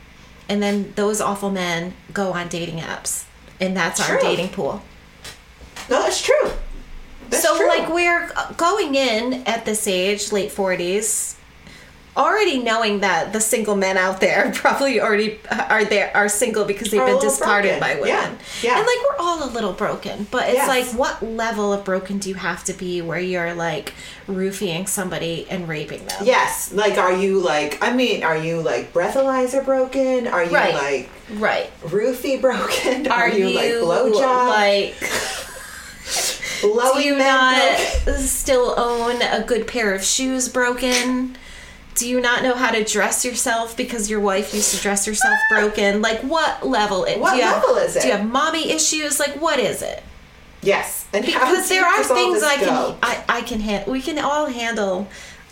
[0.50, 3.26] and then those awful men go on dating apps,
[3.60, 4.82] and that's our dating pool.
[5.90, 6.52] No, that's true.
[7.30, 7.68] That's so true.
[7.68, 11.36] like we're going in at this age, late forties,
[12.18, 16.90] already knowing that the single men out there probably already are there are single because
[16.92, 17.80] they've Are been discarded broken.
[17.82, 18.08] by women.
[18.08, 18.36] Yeah.
[18.62, 18.78] Yeah.
[18.78, 20.68] And like we're all a little broken, but it's Yes.
[20.68, 23.94] like what level of broken do you have to be where you're like
[24.28, 26.22] roofing somebody and raping them?
[26.24, 30.28] Yes, like are you like I mean, are you like breathalyzer broken?
[30.28, 30.74] Are you Right.
[30.74, 31.70] like Right.
[31.82, 33.08] roofie broken?
[33.12, 34.48] Are, you, like blowjob?
[34.48, 34.96] like
[36.62, 38.22] blowing do you not broken?
[38.24, 41.36] still own a good pair of shoes broken?
[41.96, 45.38] Do you not know how to dress yourself because your wife used to dress herself
[45.50, 46.02] broken?
[46.02, 47.06] Like what level?
[47.06, 48.02] It, What you have, level is it?
[48.02, 49.20] Do you have mommy issues?
[49.20, 50.04] Like what is it?
[50.62, 52.98] Yes, and Because there are things I can go?
[53.02, 53.94] I, I can handle.
[53.94, 55.08] We can all handle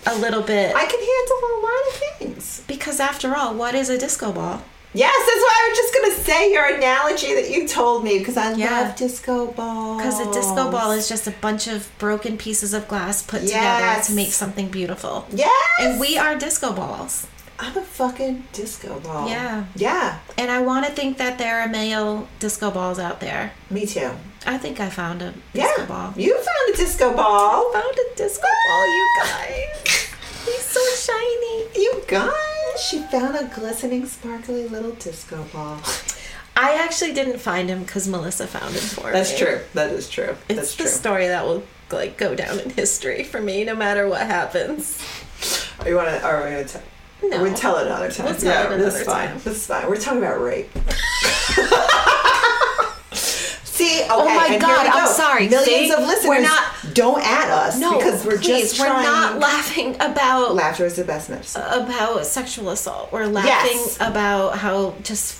[0.06, 2.64] a little bit I can handle a lot of things.
[2.68, 4.62] because after all, what is a disco ball?
[4.96, 8.38] Yes, that's why I was just gonna say your analogy that you told me because
[8.38, 8.82] I Yeah.
[8.82, 9.98] love disco balls.
[9.98, 14.02] Because a disco ball is just a bunch of broken pieces of glass put together
[14.04, 15.26] to make something beautiful.
[15.32, 17.26] yes, And we are disco balls.
[17.60, 19.30] I'm a fucking disco ball.
[19.30, 19.64] Yeah.
[19.76, 23.54] yeah, And I want to think that there are male disco balls out there.
[23.70, 24.12] me too.
[24.46, 26.14] I think I found a Yeah, disco ball.
[26.18, 27.72] you found a disco ball.
[27.72, 30.08] found a disco ball, you guys.
[30.46, 30.82] He's so
[31.14, 31.68] shiny.
[31.84, 32.32] You guys,
[32.78, 35.80] she found a glistening, sparkly little disco ball.
[36.56, 39.14] I actually didn't find him because Melissa found him for me.
[39.14, 39.60] That's true.
[39.74, 40.36] That is true.
[40.50, 40.92] It's That's the true.
[40.92, 45.02] story that will like go down in history for me, no matter what happens.
[45.86, 46.24] You want to?
[46.24, 46.82] Are we gonna tell?
[47.24, 47.42] No.
[47.44, 48.26] We tell it another time.
[48.28, 49.28] We'll tell yeah, it this is another fine.
[49.30, 49.38] time.
[49.44, 49.88] This is fine.
[49.88, 50.70] We're talking about rape.
[53.14, 55.48] See, okay, Oh my and here God, we I'm sorry.
[55.50, 55.92] Millions See?
[55.92, 59.96] of listeners We're not- don't at us No, because we're please, just we're not laughing
[60.00, 61.62] about Laughter is the best medicine.
[61.64, 63.12] about sexual assault.
[63.12, 63.98] We're laughing Yes.
[63.98, 65.40] about how just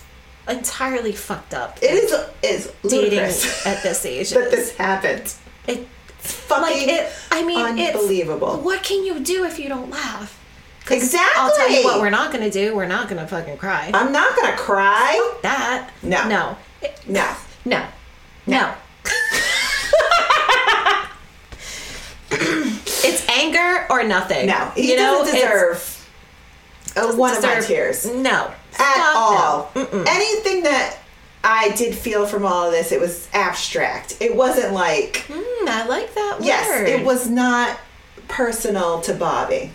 [0.50, 4.32] entirely fucked up It is is dating at this age.
[4.32, 4.52] that is.
[4.52, 5.34] this happened.
[5.68, 5.88] It,
[6.18, 7.12] Fucking like it.
[7.32, 8.56] I mean, unbelievable.
[8.56, 10.40] It's, what can you do if you don't laugh?
[10.90, 11.32] Exactly.
[11.42, 12.76] I'll tell you what we're not gonna do.
[12.76, 13.92] We're not gonna fucking cry.
[13.94, 15.32] I'm not gonna cry.
[15.42, 15.92] that.
[16.02, 16.28] No.
[16.28, 16.58] No.
[17.08, 17.36] No.
[17.66, 17.86] No.
[18.46, 18.74] No.
[23.06, 24.48] It's anger or nothing.
[24.48, 24.72] No.
[24.76, 26.08] He you know, doesn't deserve
[26.96, 28.06] uh, one of my tears.
[28.06, 28.52] No.
[28.80, 29.72] At Fuck all.
[29.76, 30.04] no.
[30.08, 30.98] Anything that
[31.44, 34.18] I did feel from all of this, it was abstract.
[34.20, 36.46] It wasn't like, Mm, I like that word.
[36.46, 37.78] yes, it was not
[38.28, 39.72] personal to Bobby.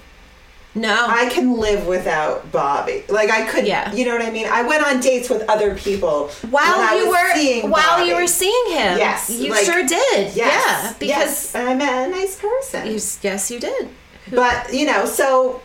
[0.75, 1.07] No.
[1.09, 3.03] I can live without Bobby.
[3.09, 3.93] Like I could, Yeah.
[3.93, 4.47] you know what I mean.
[4.47, 8.67] I went on dates with other people while you were seeing while you were seeing
[8.69, 8.97] him.
[8.99, 10.35] Yes, You like- sure did.
[10.35, 10.93] Yes, Yeah.
[10.99, 11.55] Because yes.
[11.55, 12.87] I met a nice person.
[12.87, 13.89] you, yes, you did.
[14.31, 15.63] But you know, so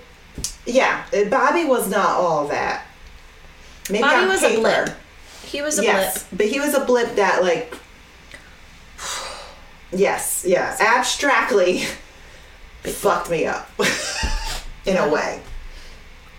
[0.65, 2.85] yeah, Bobby was not all that.
[3.89, 4.57] Maybe Bobby was paper.
[4.57, 4.89] a blip.
[5.45, 6.37] He was a yes, blip.
[6.39, 7.75] but he was a blip that like.
[9.95, 11.79] Yes, yeah, abstractly
[12.83, 13.69] fucked me up
[14.85, 15.41] in a way.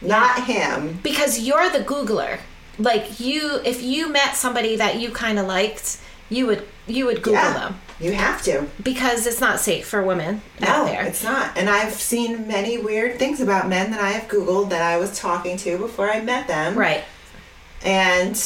[0.00, 0.98] Not him.
[1.02, 2.38] because you're the googler
[2.78, 7.22] like you if you met somebody that you kind of liked you would you would
[7.22, 8.66] google Yeah, them you have to.
[8.82, 11.56] because it's not safe for women out No, there it's not.
[11.56, 15.18] And I've seen many weird things about men that I have Googled that I was
[15.18, 16.74] talking to before I met them.
[16.76, 17.04] right
[17.84, 18.36] And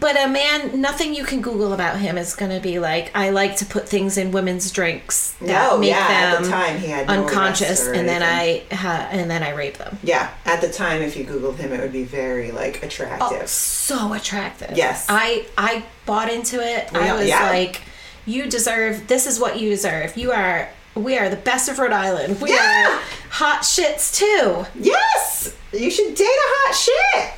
[0.00, 3.30] but a man nothing you can google about him is going to be like i
[3.30, 6.78] like to put things in women's drinks that No, make yeah, at them the time
[6.78, 10.68] he had no unconscious and then i and then i rape them yeah, at the
[10.70, 13.42] time, if you Googled him, it would be very like attractive.
[13.42, 14.76] Oh, so attractive.
[14.76, 15.06] Yes.
[15.08, 16.88] I I bought into it.
[16.92, 17.48] Yeah, I was yeah.
[17.50, 17.82] like,
[18.26, 19.06] you deserve.
[19.08, 20.16] This is what you deserve.
[20.16, 20.68] You are.
[20.94, 22.40] We are the best of Rhode Island.
[22.40, 22.96] We Yeah.
[22.96, 24.66] are hot shits too.
[24.78, 27.34] Yes, you should date a hot shit.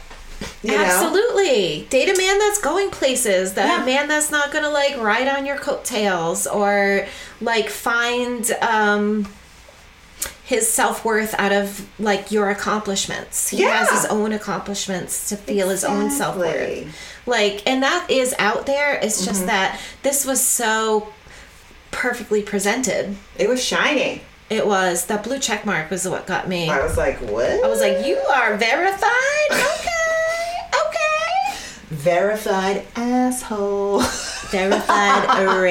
[0.62, 0.82] You know?
[0.84, 1.86] Absolutely.
[1.90, 3.54] Date a man that's going places.
[3.54, 3.82] That Yeah.
[3.82, 7.06] a man that's not gonna like ride on your coattails or
[7.40, 9.26] like find um
[10.44, 13.48] his self worth out of like your accomplishments.
[13.48, 16.86] He has his own accomplishments to feel his own self worth.
[17.26, 18.94] Like, and that is out there.
[18.94, 19.46] It's just Mm-hmm.
[19.46, 21.12] that this was so
[21.90, 23.16] perfectly presented.
[23.38, 24.20] It was shiny.
[24.50, 26.68] It was that blue check mark was what got me.
[26.68, 27.48] I was like, what?
[27.64, 29.10] I was like, you are verified.
[29.50, 29.90] Okay.
[31.88, 34.00] Verified asshole.
[34.50, 35.46] Verified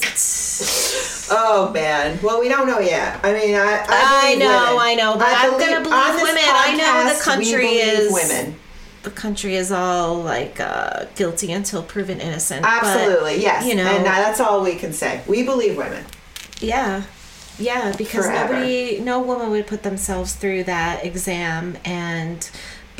[0.00, 1.28] rapist.
[1.30, 2.18] oh man.
[2.22, 3.20] Well, we don't know yet.
[3.24, 4.78] I mean, I I, I know, women.
[4.80, 6.42] I know, but I I'm gonna believe on this women.
[6.44, 8.56] I know the country we is- women.
[9.02, 12.60] The country is all like uh, guilty until proven innocent.
[12.60, 13.64] but, Absolutely, yes.
[13.66, 15.22] You know, and that's all we can say.
[15.26, 16.04] We believe women.
[16.60, 17.04] yeah,
[17.58, 18.52] yeah, because Forever.
[18.52, 22.50] nobody, no woman would put themselves through that exam and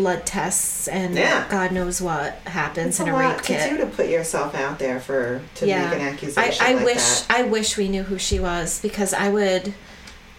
[0.00, 1.46] blood tests and Yeah.
[1.50, 3.70] God knows what happens It's in a a rape lot to kit.
[3.70, 6.84] do to put yourself out there for to yeah, make an accusation I, I like
[6.84, 7.26] wish that.
[7.38, 9.74] I wish we knew who she was because I would,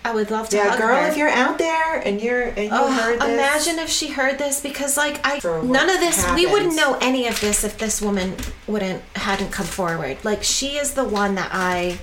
[0.04, 0.58] I would love to.
[0.58, 1.08] Yeah, girl, her.
[1.10, 4.38] if you're out there and you're and you Oh, heard this, imagine if she heard
[4.39, 8.02] this because like I none of this we wouldn't know any of this if this
[8.02, 8.36] woman
[8.67, 10.17] wouldn't hadn't come forward.
[10.24, 12.00] Like she is the one that I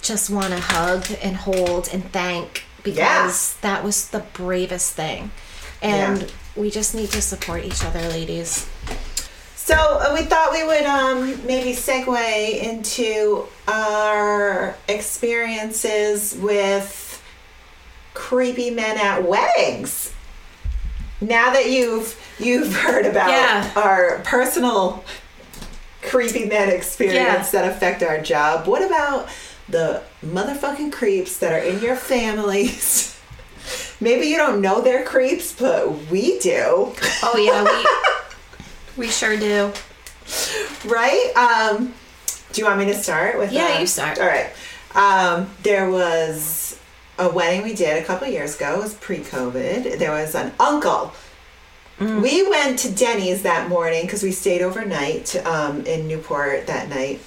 [0.00, 5.30] just want to hug and hold and thank because that was the bravest thing.
[5.82, 6.28] And Yeah.
[6.56, 8.66] we just need to support each other, ladies.
[9.56, 17.22] So uh, we thought we would um, maybe segue into our experiences with
[18.14, 20.12] creepy men at weddings.
[21.20, 23.70] Now that you've you've heard about Yeah.
[23.76, 25.04] our personal
[26.02, 27.62] creepy men experience Yeah.
[27.62, 29.28] that affect our job, what about
[29.68, 33.14] the motherfucking creeps that are in your families?
[34.00, 36.92] Maybe you don't know they're creeps, but we do.
[37.22, 37.64] Oh yeah,
[38.96, 39.72] we we sure do.
[40.86, 41.32] right?
[41.36, 41.94] Um,
[42.52, 43.52] do you want me to start with?
[43.52, 44.18] Yeah, uh, you start.
[44.18, 44.50] All right.
[44.94, 46.78] Um, there was
[47.18, 48.74] a wedding we did a couple years ago.
[48.74, 49.98] It was pre-COVID.
[49.98, 51.12] There was an uncle.
[51.98, 52.22] Mm.
[52.22, 57.20] We went to Denny's that morning because we stayed overnight um, in Newport that night.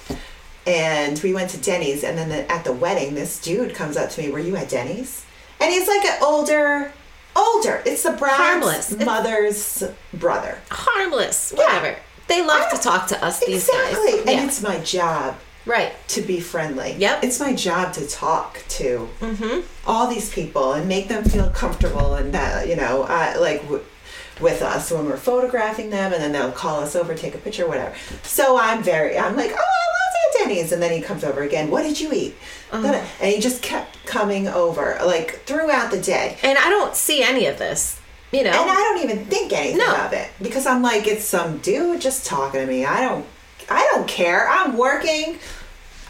[0.66, 4.10] And we went to Denny's, and then the, at the wedding, this dude comes up
[4.10, 4.30] to me.
[4.30, 5.23] Were you at Denny's?
[5.64, 6.92] And he's like an older,
[7.34, 7.82] older.
[7.86, 8.96] It's the bride's Harmless.
[8.98, 10.58] mother's brother.
[10.70, 11.96] Harmless, whatever.
[12.28, 14.10] They love to talk to us these Exactly.
[14.12, 14.20] days.
[14.20, 14.44] And Yeah.
[14.46, 15.92] it's my job right.
[16.08, 16.94] to be friendly.
[16.98, 17.24] Yep.
[17.24, 19.08] It's my job to talk to
[19.86, 23.82] all these people and make them feel comfortable and that, you know, uh, like w-
[24.40, 27.66] with us when we're photographing them and then they'll call us over, take a picture,
[27.66, 27.94] whatever.
[28.22, 29.83] So I'm very, I'm like, oh,
[30.54, 30.72] I love that Denny's.
[30.72, 31.70] And then he comes over again.
[31.70, 32.34] What did you eat?
[32.72, 33.04] Uh-huh.
[33.20, 36.36] And he just kept coming over like throughout the day.
[36.42, 38.00] And I don't see any of this.
[38.32, 38.50] You know.
[38.50, 39.94] And I don't even think anything No.
[40.06, 42.84] of it because I'm like, it's some dude just talking to me.
[42.84, 43.24] I don't,
[43.70, 44.48] I don't care.
[44.48, 45.38] I'm working.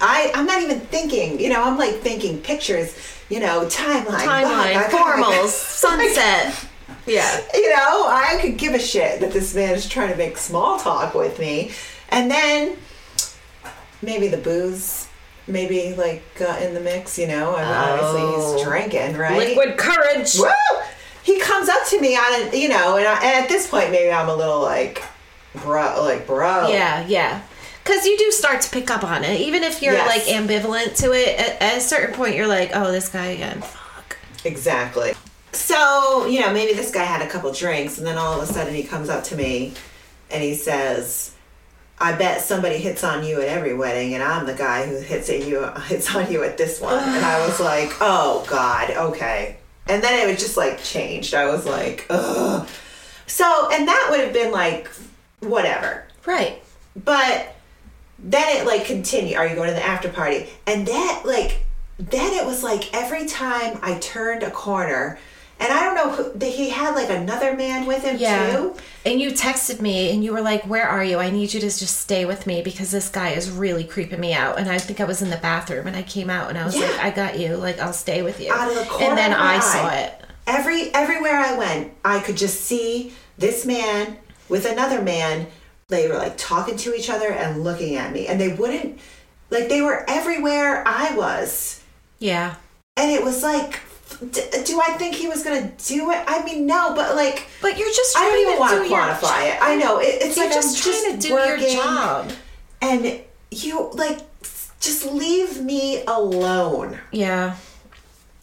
[0.01, 1.39] I, I'm not even thinking.
[1.39, 2.97] You know, I'm like thinking pictures.
[3.29, 5.01] you know, timeline, Timeline, blah.
[5.01, 6.67] formals, sunset.
[7.07, 7.41] Yeah.
[7.53, 10.79] you know, I could give a shit that this man is trying to make small
[10.79, 11.73] talk with me.
[12.11, 12.77] And then
[14.05, 15.09] maybe the booze,
[15.47, 17.57] maybe like got in the mix, you know.
[17.57, 18.55] And obviously Oh.
[18.57, 19.37] he's drinking, right?
[19.57, 20.37] Liquid courage.
[20.39, 20.49] Woo!
[21.23, 23.91] He comes up to me on it, you know, and, I, and at this point,
[23.91, 25.03] maybe I'm a little like,
[25.63, 26.69] bro, like, bro.
[26.69, 27.41] Yeah, yeah.
[27.83, 29.41] Because you do start to pick up on it.
[29.41, 30.07] Even if you're Yes.
[30.07, 33.61] like ambivalent to it, at, at a certain point, you're like, oh, this guy again.
[33.63, 34.19] Fuck.
[34.45, 35.13] Exactly.
[35.53, 38.53] So, you know, maybe this guy had a couple drinks and then all of a
[38.53, 39.73] sudden he comes up to me
[40.31, 41.34] and he says,
[42.05, 45.31] I bet somebody hits on you at every wedding and I'm the guy who hits
[45.31, 47.03] at you hits on you at this one.
[47.03, 49.57] and I was like, "Oh god, okay."
[49.89, 51.33] And then it was just like changed.
[51.33, 52.69] I was like, "Ugh."
[53.27, 54.91] So, and that would have been like
[55.41, 56.05] whatever.
[56.27, 56.63] Right.
[56.95, 57.57] But
[58.19, 59.39] then it like continued.
[59.39, 60.47] Are you going to the after party?
[60.67, 61.65] And that like
[61.99, 65.19] then it was like every time I turned a corner,
[65.61, 68.57] and I don't know who he had like another man with him Yeah.
[68.57, 68.75] too.
[69.07, 71.19] And you texted me and you were like, Where are you?
[71.19, 74.35] I need you to just stay with me because this guy is really creeping me
[74.35, 74.59] out.
[74.59, 76.77] And I think I was in the bathroom and I came out and I was
[76.77, 76.87] Yeah.
[76.91, 77.57] like, I got you.
[77.57, 78.53] Like, I'll stay with you.
[78.53, 80.21] Out of the corner and then I saw it.
[80.47, 85.47] Every everywhere I went, I could just see this man with another man.
[85.89, 88.99] They were like talking to each other and looking at me, and they wouldn't
[89.51, 91.83] like they were everywhere I was.
[92.19, 92.57] Yeah.
[92.97, 93.81] And it was like,
[94.31, 96.23] d- do I think he was gonna do it?
[96.27, 99.59] I mean, no, but like, But you're just I don't even want to quantify it.
[99.63, 102.33] I know it, it's You're like just I'm trying just to do your job.
[102.83, 103.21] and
[103.51, 104.19] you like
[104.81, 106.99] just leave me alone.
[107.13, 107.57] Yeah.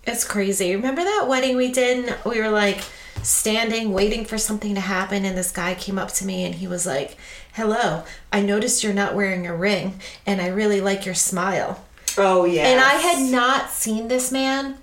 [0.05, 0.75] It's crazy.
[0.75, 2.09] Remember that wedding we did?
[2.09, 2.81] And we were like
[3.21, 6.67] standing, waiting for something to happen, and this guy came up to me and he
[6.67, 7.17] was like,
[7.53, 11.83] Hello, I noticed you're not wearing a ring, and I really like your smile.
[12.17, 14.77] Oh yeah, And I had not seen this man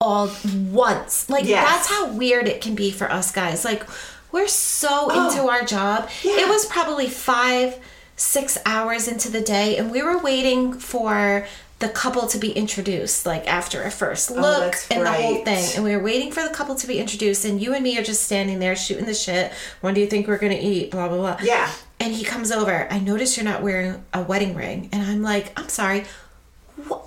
[0.00, 0.30] all
[0.70, 1.28] once.
[1.30, 1.66] Like, Yes.
[1.68, 3.64] that's how weird it can be for us guys.
[3.64, 3.84] Like,
[4.32, 5.28] we're so Oh.
[5.30, 6.08] into our job.
[6.24, 7.76] It was probably five,
[8.16, 11.46] six hours into the day, and we were waiting for
[11.80, 15.44] the couple to be introduced, like after a first oh, look Oh, and the whole
[15.44, 15.70] thing.
[15.74, 18.02] And we were waiting for the couple to be introduced, and you and me are
[18.02, 19.52] just standing there shooting the shit.
[19.80, 20.90] When do you think we're gonna eat?
[20.90, 21.36] Blah blah blah.
[21.42, 21.70] Yeah.
[22.00, 22.88] And he comes over.
[22.90, 26.04] I notice you're not wearing a wedding ring, and I'm like, I'm sorry.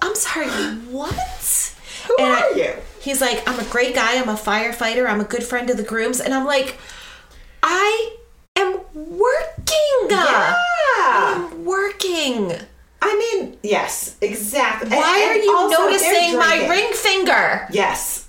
[0.01, 0.47] I'm sorry.
[0.49, 1.73] What?
[2.07, 2.73] Who And I- are you?
[2.99, 4.17] He's like, I'm a great guy.
[4.19, 5.07] I'm a firefighter.
[5.09, 6.19] I'm a good friend of the grooms.
[6.19, 6.77] And I'm like,
[7.63, 8.15] I
[8.55, 10.09] am working.
[10.09, 10.55] Yeah.
[10.99, 12.53] I'm working.
[13.01, 14.89] I mean, yes, exactly.
[14.89, 17.67] Why and are you noticing my ring finger?
[17.71, 18.27] Yes,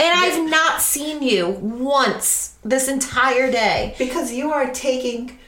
[0.00, 3.94] And I've not seen you once this entire day.
[3.98, 5.38] because you are taking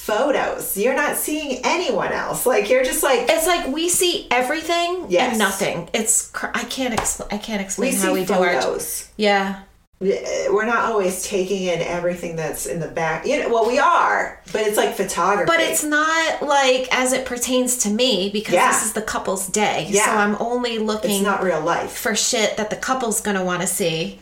[0.00, 0.76] photos.
[0.76, 2.46] You're not seeing anyone else.
[2.46, 5.30] Like you're just like It's like we see everything Yes.
[5.30, 5.88] and nothing.
[5.92, 7.28] It's cr- I can't explain.
[7.32, 8.78] I can't explain see how we do our.
[9.16, 9.60] Yeah.
[10.02, 13.26] We're not always taking in everything that's in the back.
[13.26, 15.44] You know, well, we are, but it's like photography.
[15.46, 18.72] But it's not like as it pertains to me because Yeah.
[18.72, 19.88] this is the couple's day.
[19.90, 20.06] Yeah.
[20.06, 21.92] So I'm only looking It's not real life.
[21.92, 24.18] for shit that the couple's gonna want to see.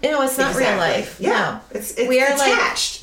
[0.00, 1.16] You know, it's not real life.
[1.18, 1.60] Yeah, No.
[1.72, 3.02] it's it's we are like detached.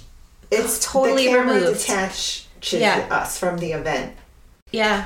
[0.59, 1.79] It's totally the camera removed.
[1.79, 3.07] detached to Yeah.
[3.11, 4.13] us from the event.
[4.71, 5.05] yeah,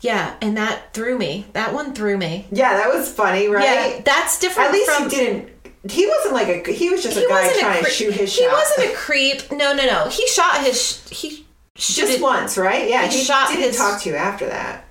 [0.00, 1.46] yeah, and that threw me.
[1.54, 2.46] That one threw me.
[2.52, 3.64] Yeah, that was funny, right?
[3.64, 5.10] Yeah, that's different At least from.
[5.10, 5.48] he didn't.
[5.90, 6.72] He wasn't like a.
[6.72, 8.52] He was just a guy trying cre- to shoot his He shot.
[8.52, 9.50] wasn't a creep.
[9.52, 10.08] No, no, no.
[10.08, 11.06] He shot his.
[11.08, 12.88] He just shooted- once, right?
[12.88, 14.84] Yeah, he he shot didn't his- talk to you after that.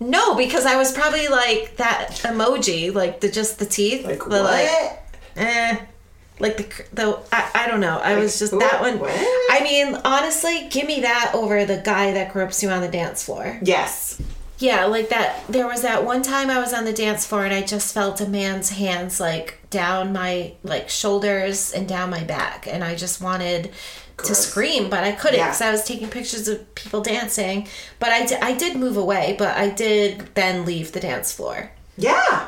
[0.00, 4.28] No, because I was probably like that emoji, like the just the teeth, Like the
[4.28, 4.42] what?
[4.44, 4.68] like,
[5.36, 5.78] eh,
[6.40, 7.98] like the the I, I don't know.
[7.98, 8.98] I was just Like, that one.
[8.98, 9.10] what?
[9.50, 13.24] I mean, honestly, give me that over the guy that gropes you on the dance
[13.24, 13.58] floor.
[13.62, 14.20] yes.
[14.58, 15.44] Yeah, like that.
[15.48, 18.20] There was that one time I was on the dance floor and I just felt
[18.20, 23.20] a man's hands like down my like shoulders and down my back, and I just
[23.20, 23.70] wanted.
[24.18, 25.46] To scream, but I couldn't Yeah.
[25.46, 27.66] because I was taking pictures of people dancing.
[27.98, 32.46] But I, I did move away, but I did then leave the dance floor Yeah.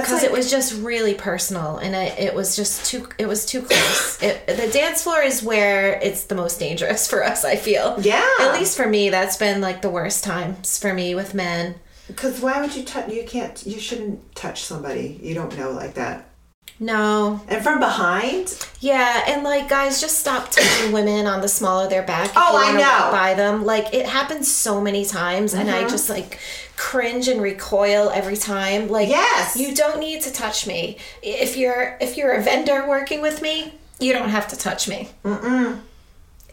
[0.00, 3.44] Because like, it was just really personal and I, it was just too it was
[3.46, 7.56] too close it, the dance floor is where it's the most dangerous for us i
[7.56, 8.26] feel Yeah.
[8.40, 11.76] at least for me that's been like the worst times for me with men
[12.06, 13.10] because why would you touch?
[13.10, 13.66] You can't.
[13.66, 16.30] You shouldn't touch somebody you don't know like that.
[16.78, 18.58] No And from behind.
[18.80, 22.56] yeah and like guys just stop touching women on the small of their back Oh,
[22.62, 23.08] I know.
[23.10, 25.86] by them like it happens so many times and Mm-hmm.
[25.86, 26.38] i just like
[26.76, 29.56] cringe and recoil every time like Yes.
[29.56, 33.72] you don't need to touch me if you're if you're a vendor working with me
[33.98, 35.80] you don't have to touch me Mm-mm.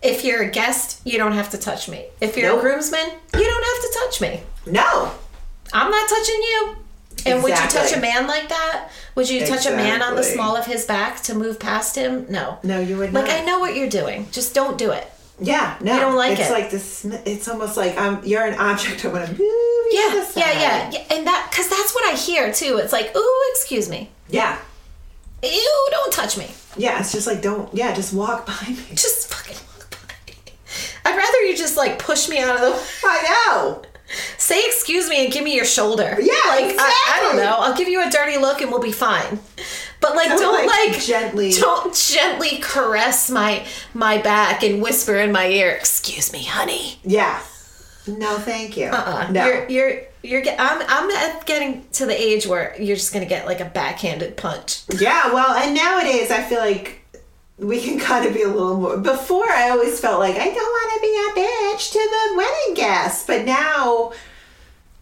[0.01, 2.59] if you're a guest you don't have to touch me if you're Nope.
[2.59, 5.11] a groomsman you don't have to touch me No.
[5.73, 6.75] i'm not touching you
[7.25, 8.89] And would you touch a man like that?
[9.15, 12.25] Would you touch a man on the small of his back to move past him?
[12.29, 12.57] No.
[12.63, 13.29] No, you would Like not.
[13.29, 14.27] Like I know what you're doing.
[14.31, 15.07] Just don't do it.
[15.39, 16.53] Yeah, no, I don't like it's it.
[16.53, 17.05] like this.
[17.25, 18.23] It's almost like I'm.
[18.23, 19.03] You're an object.
[19.03, 19.39] I want to move
[19.91, 21.03] Yeah, yeah, yeah, yeah.
[21.15, 22.77] And that because that's what I hear too.
[22.77, 24.09] It's like, ooh, excuse me.
[24.29, 24.59] yeah,
[25.41, 26.51] Ew, don't touch me.
[26.77, 26.99] yeah.
[26.99, 27.73] It's just like don't.
[27.73, 28.77] Yeah, just walk by me.
[28.91, 30.33] Just fucking walk by.
[31.09, 33.81] I'd rather you just like push me out of the I know.
[34.37, 36.17] Say excuse me and give me your shoulder.
[36.19, 37.55] Yeah, like I, I don't know.
[37.59, 39.39] I'll give you a dirty look and we'll be fine.
[40.01, 45.15] But like, Don't, don't, like, like, gently- don't gently caress my my back and whisper
[45.15, 47.39] in my ear, "Excuse me, honey." Yeah.
[48.05, 48.87] No, thank you.
[48.87, 49.31] Uh-uh.
[49.31, 49.45] No.
[49.45, 50.41] You're you're you're.
[50.41, 54.35] Get, I'm I'm getting to the age where you're just gonna get like a backhanded
[54.35, 54.81] punch.
[54.99, 56.99] Yeah, well, and nowadays I feel like
[57.57, 58.97] we can kind of be a little more.
[58.97, 60.92] Before, I always felt like I don't want to be a
[61.73, 64.13] bitch to the wedding guests, but now,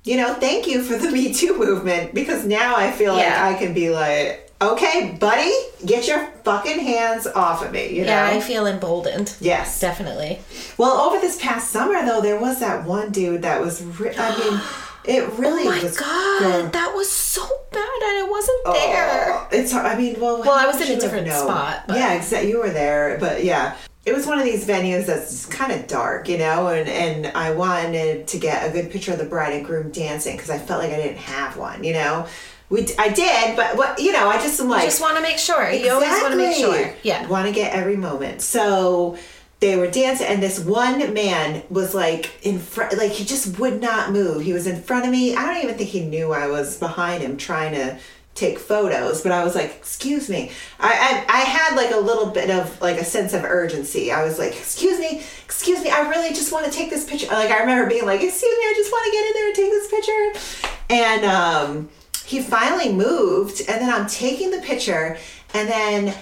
[0.04, 3.46] you know, thank you for the Me Too movement because now I feel Yeah.
[3.46, 5.52] like I can be like, okay, buddy,
[5.86, 7.90] get your fucking hands off of me.
[7.96, 8.12] You know?
[8.12, 9.36] Yeah, I feel emboldened.
[9.40, 9.80] Yes.
[9.80, 10.40] Definitely.
[10.78, 13.82] Well, over this past summer though, there was that one dude that was.
[13.84, 14.62] Re- I mean,
[15.04, 15.98] it really Oh my was.
[15.98, 17.42] god, that was so
[17.72, 19.34] bad, and I wasn't oh, there.
[19.34, 19.74] Oh, it's.
[19.74, 22.50] I mean, well, Well, I was in a different spot, but- Yeah, exactly.
[22.52, 23.76] You were there, but yeah,
[24.06, 27.52] it was one of these venues that's kind of dark, you know, and and I
[27.52, 30.82] wanted to get a good picture of the bride and groom dancing because I felt
[30.82, 32.28] like I didn't have one, you know.
[32.70, 35.22] We, I did, but what you know, I just am like You just want to
[35.22, 35.70] make sure.
[35.70, 36.94] You always want to make sure.
[37.04, 37.28] Yeah.
[37.28, 38.42] want to get every moment.
[38.42, 39.18] So
[39.60, 43.80] they were dancing, and this one man was like in front, like he just would
[43.80, 44.42] not move.
[44.42, 45.36] He was in front of me.
[45.36, 48.00] I don't even think he knew I was behind him trying to
[48.34, 52.28] take photos, but I was like, "Excuse me." I I, I had like a little
[52.28, 54.12] bit of like a sense of urgency.
[54.12, 55.90] I was like, "Excuse me, excuse me.
[55.90, 58.64] I really just want to take this picture." Like I remember being like, "Excuse me,
[58.66, 61.90] I just want to get in there and take this picture," and um
[62.26, 65.18] he finally moved and then I'm taking the picture
[65.54, 66.16] and then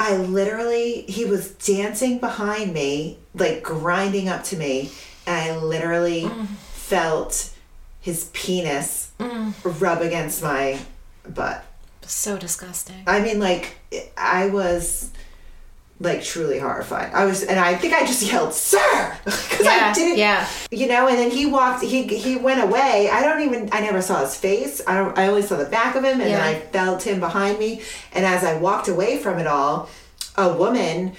[0.00, 4.90] I literally he was dancing behind me like grinding up to me
[5.26, 6.30] and I literally
[6.72, 7.50] felt
[8.00, 10.78] his penis rub against my
[11.28, 11.64] butt.
[12.02, 13.02] So disgusting.
[13.06, 13.76] I mean like
[14.16, 15.10] I was
[16.00, 17.12] like truly horrified.
[17.14, 20.48] I was and I think I just yelled sir because I didn't yeah.
[20.72, 24.02] you know and then he walked he he went away i don't even i never
[24.02, 26.38] saw his face i don't i only saw the back of him and Yeah.
[26.38, 29.88] then i felt him behind me and as i walked away from it all
[30.36, 31.12] a woman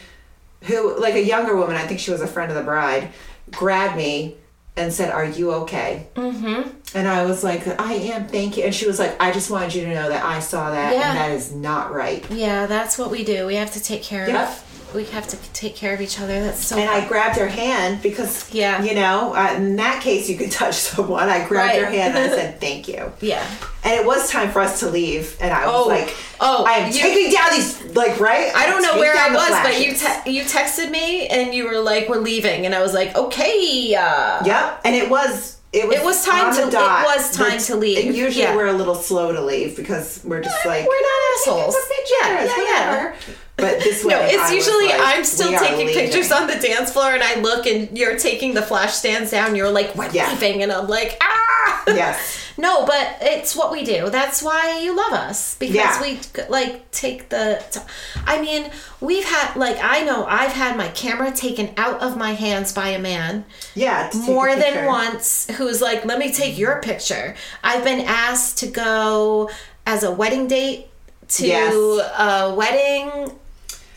[0.64, 3.10] who like a younger woman i think she was a friend of the bride
[3.52, 4.36] grabbed me
[4.76, 6.68] and said are you okay mm-hmm.
[6.96, 9.74] and i was like i am thank you and she was like i just wanted
[9.74, 11.10] you to know that i saw that Yeah.
[11.10, 13.46] and that is not right Yeah, that's what we do.
[13.46, 14.50] We have to take care Yep.
[14.50, 14.70] of.
[14.94, 16.40] We have to take care of each other.
[16.42, 16.78] That's so.
[16.78, 18.82] and I grabbed her hand because, Yeah.
[18.84, 21.30] you know, uh, in that case, you could touch someone.
[21.30, 21.80] I grabbed Right.
[21.84, 23.12] her hand and I said, thank you.
[23.22, 23.46] yeah.
[23.84, 25.36] And it was time for us to leave.
[25.42, 25.88] And I was Oh.
[25.90, 28.52] like, Oh, I am you- taking down these, like, right?
[28.56, 31.80] I don't know where I was, but you te- you texted me and you were
[31.80, 34.82] like, "We're leaving," and I was like, "Okay." Uh, Yep.
[34.84, 35.58] And it was.
[35.74, 37.02] It was, It was time to- dot.
[37.04, 38.06] it was time to leave.
[38.06, 38.56] And usually Yeah.
[38.56, 41.76] we're a little slow to leave because we're just like we're not assholes.
[41.76, 42.90] "Taking some Yeah, yeah, yeah.
[42.92, 43.16] whatever."
[43.58, 46.56] But this way, No, it's I usually like, I'm still taking leaving." pictures on the
[46.56, 49.56] dance floor, and I look, and you're taking the flash stands down.
[49.56, 50.30] You're like, "We're Yeah.
[50.30, 52.18] leaving," and I'm like, "Ah!" Yes.
[52.58, 54.10] No, but it's what we do.
[54.10, 56.02] That's why you love us because Yeah.
[56.02, 57.64] we like take the.
[57.72, 57.80] T-
[58.28, 58.70] I mean,
[59.02, 62.90] we've had like I know I've had my camera taken out of my hands by
[62.90, 64.10] a man Yeah.
[64.10, 68.02] to take a more than once who's like, "Let me take your picture." I've been
[68.02, 69.50] asked to go
[69.86, 70.88] as a wedding date
[71.30, 71.74] to Yes.
[71.74, 73.32] a wedding.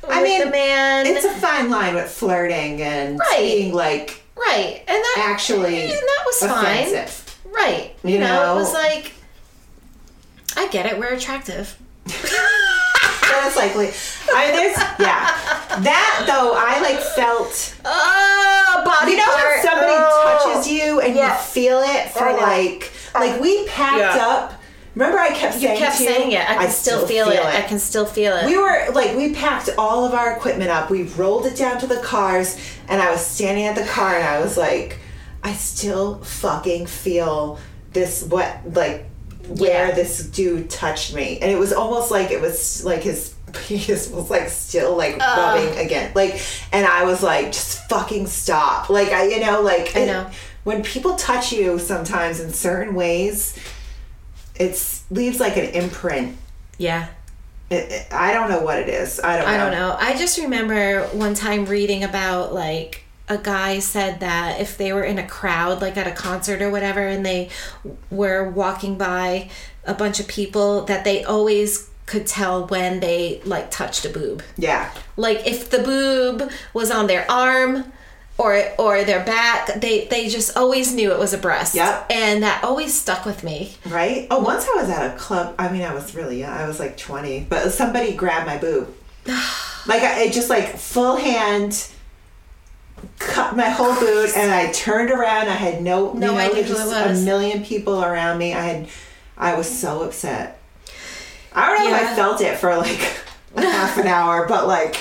[0.08, 1.06] I with mean, the man.
[1.06, 3.38] It's a fine line with flirting and Right.
[3.38, 7.06] being like right, and that actually and that was fine.
[7.46, 7.54] Offensive.
[7.54, 8.52] Right, you, You know, know?
[8.52, 9.12] it was like,
[10.56, 10.98] I get it.
[10.98, 11.76] We're attractive.
[12.06, 13.88] That's likely.
[14.34, 15.80] I there's yeah.
[15.82, 19.44] That though I like felt Oh, body you know part.
[19.56, 20.52] when somebody Oh.
[20.54, 21.36] touches you and Yeah.
[21.36, 22.38] you feel it for I know.
[22.38, 24.26] like like we packed Yeah.
[24.26, 24.52] up.
[24.94, 26.48] Remember I kept You saying kept to you, saying it.
[26.50, 27.44] I can still, feel, it.
[27.44, 28.46] I can still feel it.
[28.46, 30.88] We were like we packed all of our equipment up.
[30.88, 32.56] We rolled it down to the cars
[32.88, 34.98] and I was standing at the car and I was like
[35.46, 37.58] I still fucking feel
[37.92, 39.06] this what like
[39.48, 39.94] where Yeah.
[39.94, 41.38] this dude touched me.
[41.40, 45.78] And it was almost like it was like his penis was like still like rubbing
[45.78, 46.10] again.
[46.14, 46.40] Like
[46.72, 48.90] and I was like just fucking stop.
[48.90, 50.30] Like I you know like I know.
[50.64, 53.56] when people touch you sometimes in certain ways
[54.56, 56.36] it's leaves like an imprint
[56.78, 57.08] yeah.
[57.70, 59.20] it, it- I don't know what it is.
[59.20, 59.46] I don't.
[59.46, 59.52] Know.
[59.52, 59.96] I don't know.
[59.98, 65.02] I just remember one time reading about like a guy said that if they were
[65.02, 67.50] in a crowd, like at a concert or whatever, and they
[68.10, 69.50] were walking by
[69.84, 74.42] a bunch of people, that they always could tell when they like touched a boob.
[74.56, 74.92] Yeah.
[75.16, 77.92] Like if the boob was on their arm
[78.38, 81.74] or or their back, they they just always knew it was a breast.
[81.74, 82.06] Yep.
[82.10, 83.74] And that always stuck with me.
[83.86, 84.28] Right?
[84.30, 85.56] Oh, once I was at a club.
[85.58, 86.52] I mean, I was really young.
[86.52, 88.94] I was like 20, but somebody grabbed my boob.
[89.26, 91.88] like, I it just like full hand
[93.18, 95.48] cut my whole boot and I turned around.
[95.48, 97.22] I had no, No you know, idea who it was.
[97.22, 98.52] a million people around me.
[98.54, 98.88] I had,
[99.36, 100.60] I was so upset.
[101.52, 103.00] I don't know if I felt it for like
[103.56, 104.96] a half an hour, but like,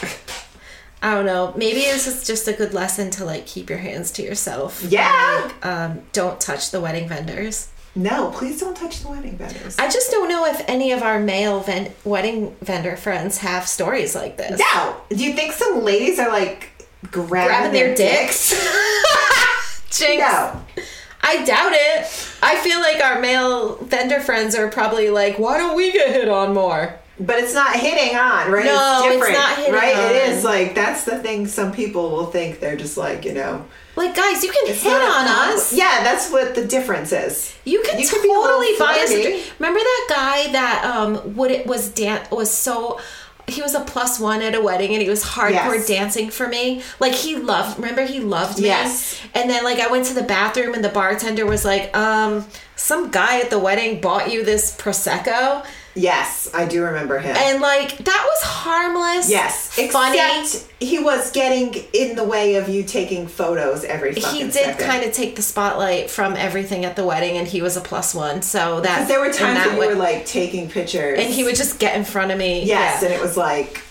[1.01, 1.53] I don't know.
[1.57, 4.83] Maybe this is just a good lesson to like keep your hands to yourself.
[4.87, 5.41] Yeah.
[5.45, 7.69] Like, um, don't touch the wedding vendors.
[7.95, 9.77] no, please don't touch the wedding vendors.
[9.77, 14.15] I just don't know if any of our male ven- wedding vendor friends have stories
[14.15, 14.59] like this.
[14.59, 14.95] no.
[15.09, 16.69] Do you think some ladies are like
[17.11, 18.49] grabbing, Grabbing their dicks.
[19.91, 20.19] Jinx.
[20.19, 20.61] No.
[21.27, 22.05] I doubt it.
[22.43, 26.29] I feel like our male vendor friends are probably like, why don't we get hit
[26.29, 26.99] on more?
[27.19, 28.65] But it's not hitting on, right?
[28.65, 29.95] No, it's it's different, not hitting right?
[29.95, 30.31] It on.
[30.37, 31.47] is like that's the thing.
[31.47, 33.65] Some people will think they're just like you know.
[33.95, 35.71] Like, guys, you can hit on us.
[35.71, 37.55] Yeah, that's what the difference is.
[37.63, 39.11] You can You could be a little totally buy us.
[39.57, 42.99] Remember that guy that um would it was dan- was so
[43.47, 45.87] he was a plus one at a wedding and he was hardcore Yes.
[45.87, 46.81] dancing for me.
[46.99, 47.77] Like he loved.
[47.77, 48.65] Remember he loved me.
[48.65, 49.19] Yes.
[49.35, 53.11] And then like I went to the bathroom and the bartender was like, um, some
[53.11, 55.65] guy at the wedding bought you this prosecco.
[55.95, 57.35] Yes, I do remember him.
[57.37, 59.29] And like that was harmless.
[59.29, 60.17] yes, funny.
[60.19, 64.77] except he was getting in the way of you taking photos every fucking he did
[64.77, 68.13] kind of take the spotlight from everything at the wedding, and he was a plus
[68.13, 68.41] one.
[68.41, 71.43] So that there were times that when you way- were like taking pictures, and he
[71.45, 72.65] would just get in front of me.
[72.65, 73.07] yes, Yeah.
[73.09, 73.81] and it was like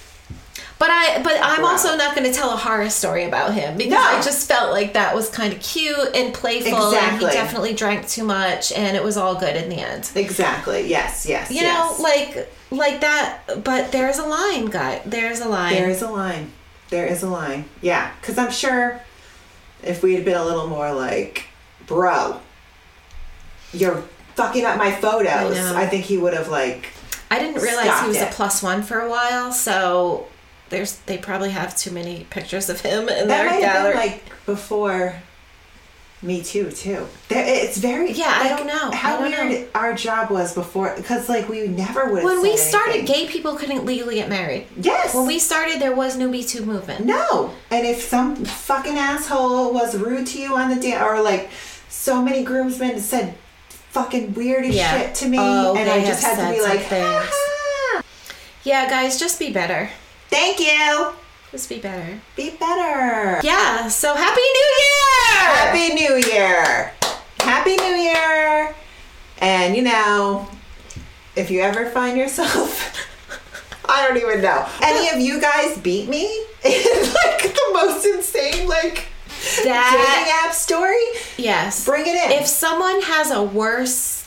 [0.78, 1.68] But I, but I'm Wow.
[1.70, 4.00] also not going to tell a horror story about him because No.
[4.00, 7.28] I just felt like that was kind of cute and playful, and Exactly.
[7.30, 10.10] he definitely drank too much, and it was all good in the end.
[10.14, 11.98] exactly yes, yes, You yes.
[11.98, 13.38] know, like like that.
[13.62, 15.00] But there's a line, guy.
[15.06, 15.74] There's a line.
[15.74, 16.50] There is a line.
[16.90, 17.64] There is a line.
[17.80, 19.00] Yeah, because I'm sure
[19.82, 21.44] if we had been a little more like,
[21.86, 22.40] bro,
[23.72, 24.02] you're
[24.34, 25.56] fucking up my photos.
[25.56, 25.76] know.
[25.76, 26.88] I, think he would have like.
[27.30, 28.28] I didn't realize he was it.
[28.30, 30.26] a plus one for a while, so
[30.74, 33.92] there's they probably have too many pictures of him in That their might have gallery.
[33.92, 35.14] been like before.
[36.22, 37.06] Me too, too.
[37.28, 38.10] There, it's very.
[38.12, 38.90] Yeah, I don't know.
[38.92, 39.66] How don't weird know.
[39.74, 42.24] our job was before, because like we never would have.
[42.24, 43.26] when we started, anything.
[43.26, 44.66] gay people couldn't legally get married.
[44.80, 45.14] Yes.
[45.14, 47.04] When we started, there was no Me Too movement.
[47.04, 47.52] No.
[47.70, 51.50] And if some fucking asshole was rude to you on the day, or like
[51.90, 53.34] so many groomsmen said
[53.68, 54.98] fucking weird Yeah.
[54.98, 57.04] shit to me, Oh, and I just had to be like, things.
[57.30, 58.02] "Ah,
[58.62, 59.90] Yeah, guys, just be better.
[60.34, 61.12] Thank you.
[61.52, 62.20] Just be better.
[62.36, 63.40] Be better.
[63.46, 63.86] Yeah.
[63.88, 65.54] So happy New Year!
[65.54, 66.92] Happy New Year.
[67.40, 68.74] Happy New Year.
[69.38, 70.48] And you know,
[71.36, 73.00] if you ever find yourself.
[73.86, 74.66] I don't even know.
[74.82, 76.24] Any of you guys beat me
[76.64, 79.06] in like the most insane like
[79.62, 80.96] That- dating app story?
[81.36, 81.84] Yes.
[81.84, 82.32] Bring it in.
[82.40, 84.26] If someone has a worse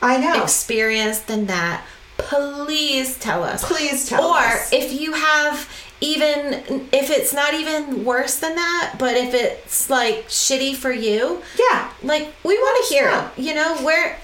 [0.00, 0.42] I know.
[0.42, 1.84] experience than that,
[2.28, 3.64] please tell us.
[3.64, 4.72] Please tell or us.
[4.72, 5.68] Or if you have
[6.00, 11.40] even if it's not even worse than that, but if it's like shitty for you,
[11.70, 11.90] Yeah.
[12.02, 13.30] like we want to hear know.
[13.36, 13.40] it.
[13.42, 14.18] You know, where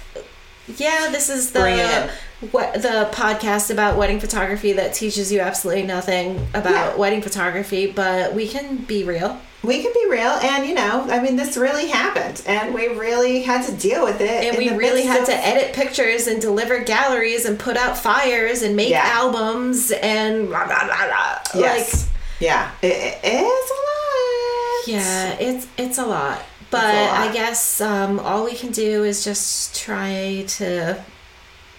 [0.77, 2.11] yeah, this is the Bring it
[2.43, 2.49] in.
[2.51, 6.95] what the podcast about wedding photography that teaches you absolutely nothing about Yeah.
[6.97, 9.41] wedding photography, but we can be real.
[9.63, 13.43] We can be real, and you know, I mean, this really happened, and we really
[13.43, 14.45] had to deal with it.
[14.45, 18.63] And we really had of- to edit pictures and deliver galleries and put out fires
[18.63, 19.03] and make Yeah.
[19.05, 21.07] albums and blah, blah, blah,
[21.53, 21.61] blah.
[21.61, 22.09] Yes.
[22.39, 22.71] yeah.
[22.83, 24.87] It, it is a lot.
[24.87, 26.41] yeah, it's it's a lot.
[26.71, 27.29] But lot.
[27.29, 31.03] I guess um, all we can do is just try to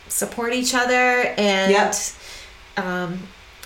[0.09, 1.95] support each other and Yep.
[2.77, 3.19] um,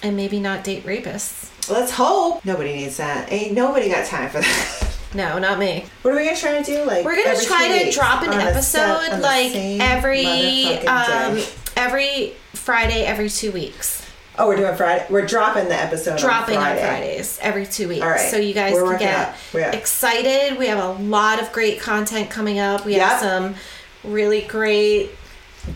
[0.03, 1.49] and maybe not date rapists.
[1.69, 3.31] Let's hope nobody needs that.
[3.31, 4.89] Ain't nobody got time for that.
[5.15, 5.85] No, not me.
[6.01, 6.83] What are we gonna try to do?
[6.85, 11.39] Like We're gonna try to drop an on a set- episode like every um,
[11.77, 14.01] every Friday, every two weeks.
[14.39, 15.05] Oh, we're doing Friday.
[15.11, 16.17] We're dropping the episode.
[16.17, 18.01] dropping on, on, Fridays every two weeks.
[18.01, 18.31] All right.
[18.31, 19.35] So you guys We're can get.
[19.53, 19.71] Yeah.
[19.73, 20.57] excited.
[20.57, 22.83] We have a lot of great content coming up.
[22.83, 23.07] We Yep.
[23.07, 23.55] have some
[24.03, 25.11] really great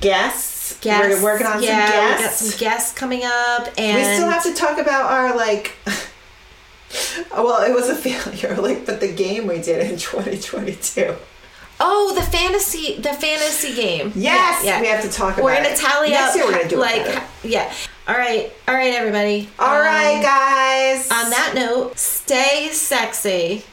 [0.02, 0.57] Guests.
[0.82, 1.22] Guests.
[1.22, 2.50] We're working on yeah, some we got guests.
[2.52, 5.76] some guests coming up, and we still have to talk about our like.
[7.32, 8.56] well, it was a failure.
[8.62, 11.16] Like, but the game we did in 2022.
[11.80, 14.12] Oh, the fantasy, the fantasy game.
[14.16, 14.82] Yes, Yeah, yeah.
[14.82, 15.78] we have to talk We're about gonna it.
[15.78, 16.36] tally Next up.
[16.38, 17.24] year we're gonna do it like, better.
[17.44, 17.72] yeah.
[18.08, 19.48] All right, all right, everybody.
[19.60, 21.12] All right, um, guys.
[21.12, 23.64] On that note, stay sexy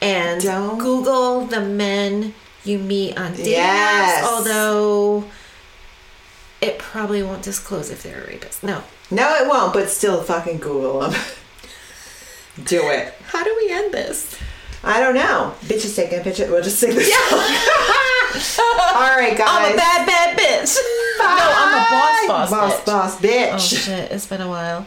[0.00, 4.24] and Don't- Google the men you meet on dating Yes.
[4.26, 5.24] Although
[6.60, 8.62] it probably won't disclose if they're a rapist.
[8.62, 8.82] No.
[9.10, 11.14] No, it won't, but still fucking Google them.
[12.64, 13.14] Do it.
[13.26, 14.36] How do we end this?
[14.82, 15.54] I don't know.
[15.62, 16.46] Bitches taking a picture.
[16.50, 18.64] We'll just sing this song.
[18.94, 19.48] All right, guys.
[19.48, 20.76] I'm a bad, bad bitch.
[21.18, 22.86] no, I'm a boss, boss, boss, bitch.
[22.86, 23.54] boss, bitch.
[23.54, 24.12] Oh shit!
[24.12, 24.86] It's been a while.